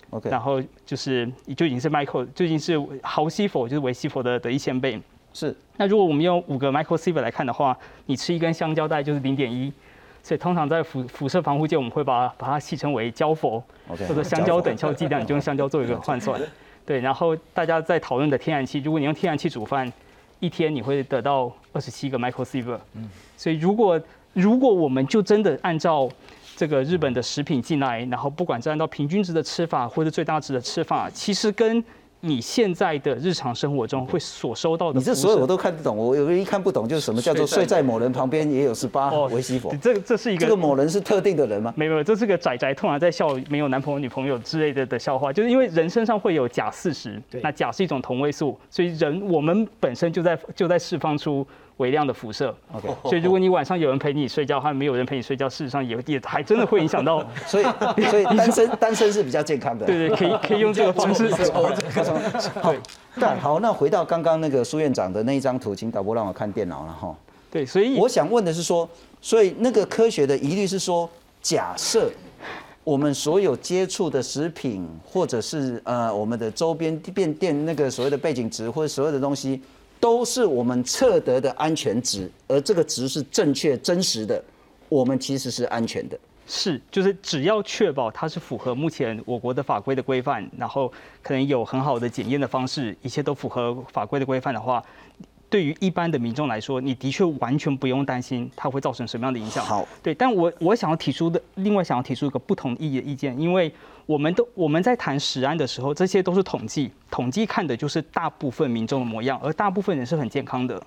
[0.10, 0.30] OK。
[0.30, 5.00] 然后就是就已经是 micro，就已经是毫西弗，就是维西弗的的一千倍。
[5.34, 7.76] 是，那如果我们用五个 microsievert 来看的话，
[8.06, 9.74] 你吃一根香蕉大概就是零点一，
[10.22, 16.40] 所以通常在辐辐射防护界，我们会把把它戏称为焦佛，或者香蕉等效剂量，你就用香蕉做一个换算。
[16.86, 19.92] 对，然后大家在讨论的天然气，如果你用天然气煮饭，
[20.40, 22.80] 一天你会得到二十七个 microsievert。
[22.94, 24.00] 嗯，所以如果
[24.34, 26.10] 如果我们就真的按照
[26.56, 31.84] 这个日本的食品进来，然后不管是按照平均值的吃法，或者最大值的吃法，其实跟
[32.26, 35.98] 你现在的日常生活中会所收到的，你这所有我都看得懂。
[35.98, 39.76] 我有个一看不懂，就是什么叫做睡在某人旁边也有十八维西佛。
[39.82, 41.74] 这这是一个这个某人是特定的人吗？
[41.76, 51.46] 没有，这是个仔仔通常在笑没有男朋友女朋友之类的的笑话，就是因为人身上会有钾四十，那钾是一种同位素，所以人我们本身就在就在释放出。
[51.78, 57.26] 微量的辐射，OK，所以如果你晚上有人陪你睡觉，还没有人陪你睡觉，事实上也也还真的会影响到。
[57.48, 57.64] 所以，
[58.10, 59.86] 所以单身单身是比较健康的。
[59.86, 61.30] 对对，可以可以用这个方式。
[62.62, 62.80] 对，
[63.20, 67.16] 但好，那回到刚刚那个苏院长的那一张图，请导播让我看电脑了哈。
[67.52, 68.88] 对，所以我想问的是说，
[69.22, 71.10] 所以那个科学的疑虑是说，
[71.42, 72.12] 假设
[72.84, 79.62] 我们所有接触的食品，或者是呃我们的周边变电那个所谓的背景值，或者所有的东西，
[80.04, 84.44] 都是我们测得的安全值，而这个值是正确真实的，
[84.90, 86.20] 我们其实是安全的。
[86.46, 90.92] 是，就是只要确保它是符合目前我国的法规的规范，然后
[91.22, 94.84] 可能有很好的检验的方式，一切都符合法规的规范的话。
[95.50, 99.64] 对于一般的民众来说，你的确完全不用担心它会造成什么样的影响。
[99.64, 103.72] 好，对，但我我想要提出的另外想要提出一个不同意义的意见，因为
[104.06, 110.82] 我们都我们在谈食安的时候，这些都是统计，统计看的就是大部分民众的模样，而大部分人是很健康的。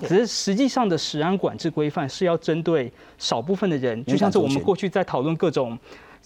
[0.00, 5.78] 只是实际上的食安管制规范是要针对少部分的人，就像是我们过去在讨论各种。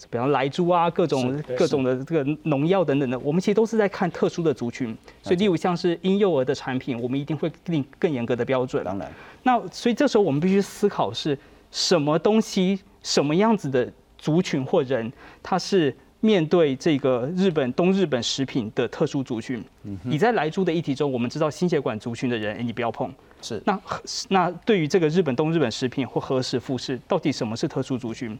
[0.09, 4.97] 比方来猪啊，各种各种的这个农药等等的，我们其实都是在看特殊的族群。
[5.21, 8.81] 所以，例如像是婴幼儿的产品，我们一定会定更严格的标准。
[8.81, 9.11] 当然，
[9.43, 11.37] 那所以这时候我们必须思考是
[11.69, 15.11] 什么东西、什么样子的族群或人，
[15.43, 19.63] 他是面对这个日本东日本食品的特殊族群。
[20.03, 23.13] 你在来猪的议题中，我们知道心血管族群的人，哎，你不要碰。
[23.41, 23.61] 是。
[23.65, 23.79] 那
[24.27, 28.37] 那对于这个日本东日本食品或何时复试，到底什么是特殊族群？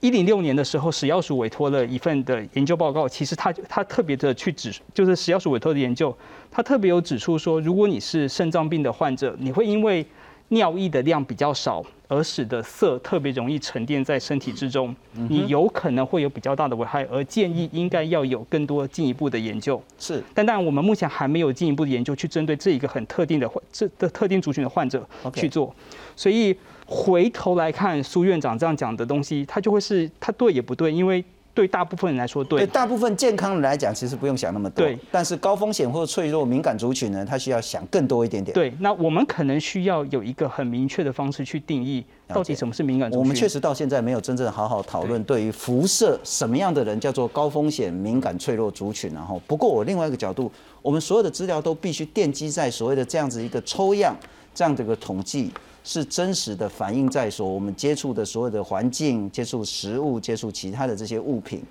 [0.00, 3.08] 一零六年的时候，食药署委托了一份的研究报告。
[3.08, 6.12] 其实他他特别的去指，就是食药署委托的研究，
[6.50, 10.04] 他特别有指出说，如果你是肾脏病的患者，你会因为
[10.52, 19.82] 尿液的量比较少，而使得色特别容易沉淀在身体之中，你有可能会有比较大的危害，而建议应该要有更多进一步的研究。
[19.98, 25.74] 是，但当然我们目前还没有进一步的研究去针对这一个很特定的患这的特定族群的患者去做，
[26.16, 26.56] 所以。
[26.84, 31.24] 回头来看苏院长这样讲的东西，他就会是他对也不对，因为
[31.54, 34.84] 对大部分人来说对，对大部分健康人来讲，其实不用想那么多。
[34.84, 38.54] 对，但是高风险或脆弱敏感族群呢，他需要想更多一点点。
[38.54, 43.20] 对，那我们可能需要有一个很明确的方式去定义到底什么是敏感族群。
[43.20, 49.12] 我们确实到现在没有真正好好讨论对于辐射什么样的人叫做高风险敏感脆弱族群。
[49.12, 50.50] 然后，不过我另外一个角度，
[50.80, 54.16] 我们所有的资料都必须奠基在所谓的这样子一个抽样
[54.54, 55.52] 这样的一个统计。
[55.84, 61.62] 是真实的反映在所我们接触的所有的环境、接触食物、接触其他的这些物品，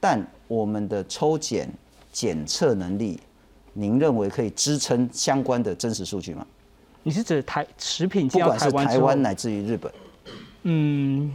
[0.00, 1.68] 但我们的抽检
[2.12, 3.20] 检测能力，
[3.72, 6.46] 您认为可以支撑相关的真实数据吗？
[7.02, 9.92] 你是指台食品不管是台湾乃至于日本？
[10.62, 11.32] 嗯。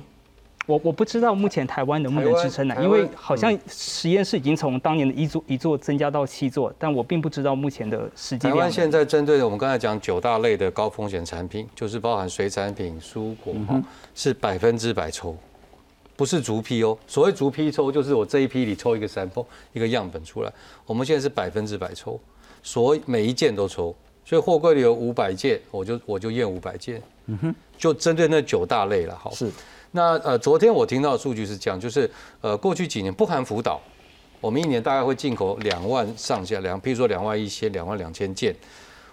[0.69, 2.75] 我我不知道目前台湾能不能支撑呢？
[2.79, 8.47] 因为好像实验室已经从当年的一座一座增加到七座，但我并不知道目前的实际。
[8.47, 13.81] 台湾现在针对的我们刚才讲九大类的高风险产品，就是包含水产品、蔬果哈，
[14.13, 15.35] 是百分之百抽，
[16.15, 16.95] 不是逐批哦。
[17.07, 20.53] 所谓逐批抽，就是我这一批里抽一个 sample 一个样本出来。
[20.85, 22.19] 我们现在是百分之百抽，
[22.61, 27.01] 所以每一件都抽，所以货柜里有五百件，我就我就验五百件。
[27.25, 29.49] 嗯哼，就针对那九大类了，好是。
[29.91, 32.09] 那呃，昨天我听到的数据是这样，就是
[32.41, 33.81] 呃，过去几年不含福岛，
[34.39, 38.55] 我们一年大概会进口两万上下两，譬如说两万一千、两万两千件。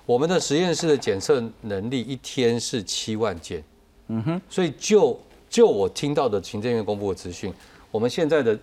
[0.04, 3.64] 我们的实验室的检测能力一天是七万件。
[4.08, 4.40] 嗯哼。
[4.48, 5.18] 所以就
[5.48, 7.52] 就我听到的行政院公布的资讯，
[7.90, 8.56] 我们现在的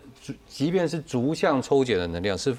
[0.48, 2.56] 即便是逐项抽检的能量是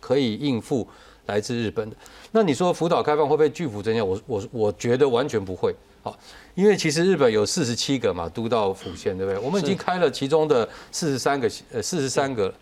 [0.00, 0.86] 可以应付
[1.26, 1.96] 来自日本的。
[2.32, 4.04] 那你说福岛开放会不会巨幅增加？
[4.04, 5.74] 我我我觉得完全不会。
[6.02, 6.16] 好。
[6.54, 9.40] 因为其实日本有四十七个嘛都道府县，对不对？
[9.40, 12.52] 我们已经开了其中的四十三个，呃，四十三个，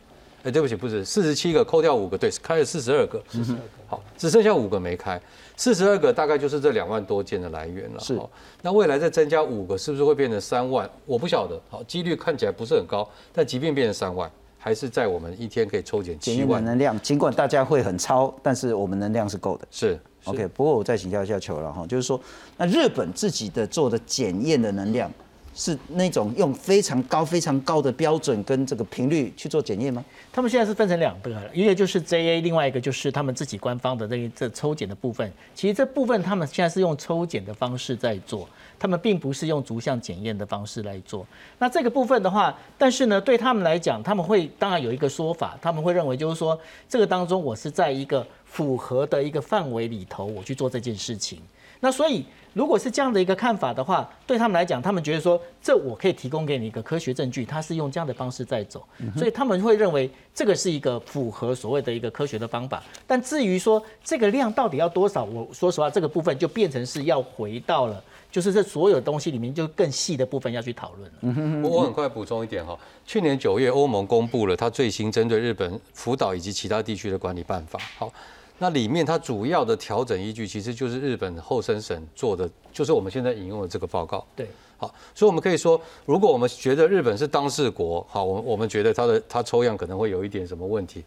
[0.42, 5.18] 哎，对不起，不是四十七个，扣掉五个，对，开了四十二个，四十二个，好，只剩下五个没开，
[5.56, 8.00] 四十二个大概就是这两万多件的来源了。
[8.00, 8.20] 是，
[8.60, 10.90] 那未来再增加五个，是不是会变成三万？
[11.06, 19.66] 我不晓得，好，几率看起来不是很高，但即便变成三万，还是在我们一天可以抽检七万能量，尽管大家会很超，但是我们能量是够的。
[19.70, 19.98] 是。
[20.26, 22.20] OK，不过我再请教一下球了哈，就是说，
[22.56, 25.10] 那日本自己的做的检验的能量
[25.54, 30.04] 是那种用非常高、非常高的标准跟这个频率去做检验吗？
[30.32, 35.32] 他们现在是分成两个，一个就是 JA，另外一个就是他们自己官方的这这抽检的部分。
[35.54, 38.46] 其实这部分他们现在是用抽检的方式在做，
[38.78, 41.24] 他们并不是用逐项检验的方式来做。
[41.58, 46.58] 那这个部分的话，但是呢，对他们来讲，他们会当然有一个说法，他们会认为就是说，
[46.88, 48.26] 这个当中我是在一个。
[48.56, 51.38] 符合的一个范围里头，我去做这件事情。
[51.78, 58.82] 那所以，如果是这样的一个看法的话，对他们来讲，他们觉得说，这我可以提供给你一个科学证据，他是用这样的方式在走，
[59.14, 62.82] 所以他们会认为这个是一个符合所谓的一个科学的方法。
[63.06, 68.02] 但至于说这个量到底要多少，我说实话，这个部分就变成是要回到了。
[68.32, 71.68] 就是这所有东西里面，就更细的部分要去讨论了。
[71.68, 77.78] 我很快补充一点哈，去年九月，欧盟公布了它最新针对日本福岛以及其他地区的管理办法。
[77.98, 78.12] 好，
[78.58, 84.24] 那里面它主要的调整依据，其实就是日本厚生省做的，就是我们现在引用的这个报告。
[84.34, 84.48] 对，
[84.78, 91.04] 好，所以我们可以说，如果我们觉得日本是当事国，好，我我们觉得它的它抽样可能会有一点什么问题，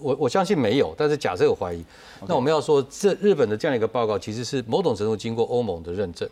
[0.00, 1.84] 我我相信没有，但是假设有怀疑，
[2.28, 6.28] 那我们要说，这日本的这样一个报告其实是某种程度经过欧盟的认证。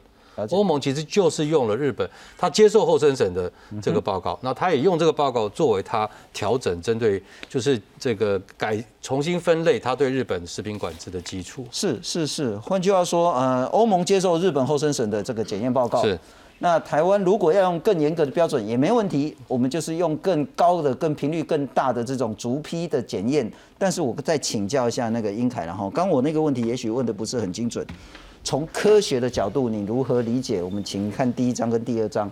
[0.50, 11.66] 欧盟其实就是用了日本，他接受后生省的这个报告，那他也用这个报告作为他调整针对就是这个改重新分类他对日本食品管制的基础。
[11.70, 16.18] 是是是，换句话说，呃，欧盟接受日本后生省的这个检验报告，是。
[16.58, 23.50] 那台湾如果要用更严格的标准也没问题，我们就是用更高的、更频率更大的这种逐批的检验。
[23.76, 27.84] 但是我再请教一下那个英凯，然后刚我那个问题也许问的不是很精准。
[28.44, 30.62] 从科学的角度，你如何理解？
[30.62, 32.30] 我们请看第一章跟第二章，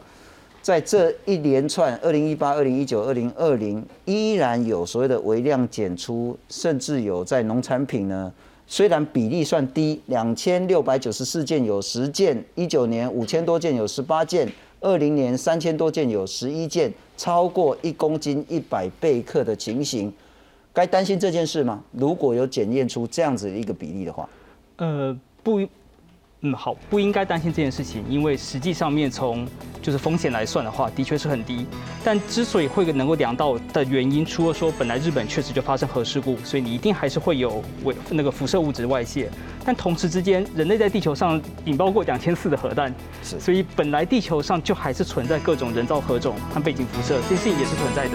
[0.60, 8.32] 在这一连串二零一八、二零一九、二零二零，依然有所谓的微量检出，甚至有在农产品呢，
[8.66, 14.50] 虽然比例算低，两千六百九十四件有十件，一九年五千多件有十八件，
[14.80, 20.12] 二零年三千多件有十一件，超过一公斤一百贝克的情形，
[20.72, 21.82] 该担心这件事吗？
[21.92, 24.28] 如果有检验出这样子的一个比例的话，
[24.76, 25.60] 呃，不。
[26.42, 29.46] 嗯，好，不应该担心这件事情，因为实际上面从
[29.82, 31.66] 就是风险来算的话，的确是很低。
[32.02, 39.30] 但之所以会能够量到的原因，除了说本来日本确实就发生核事故，所以你一定还是会有微那个辐射物质外泄。
[39.66, 48.12] 但同时之间，人类在地球上引爆过两千次的核弹，所以本来地球上就还是存在各种人造核种和背景辐射，这些事情也是存在的。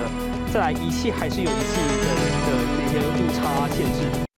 [0.51, 2.05] 再来，仪器还是有仪器的
[2.47, 4.24] 的那些误差限制。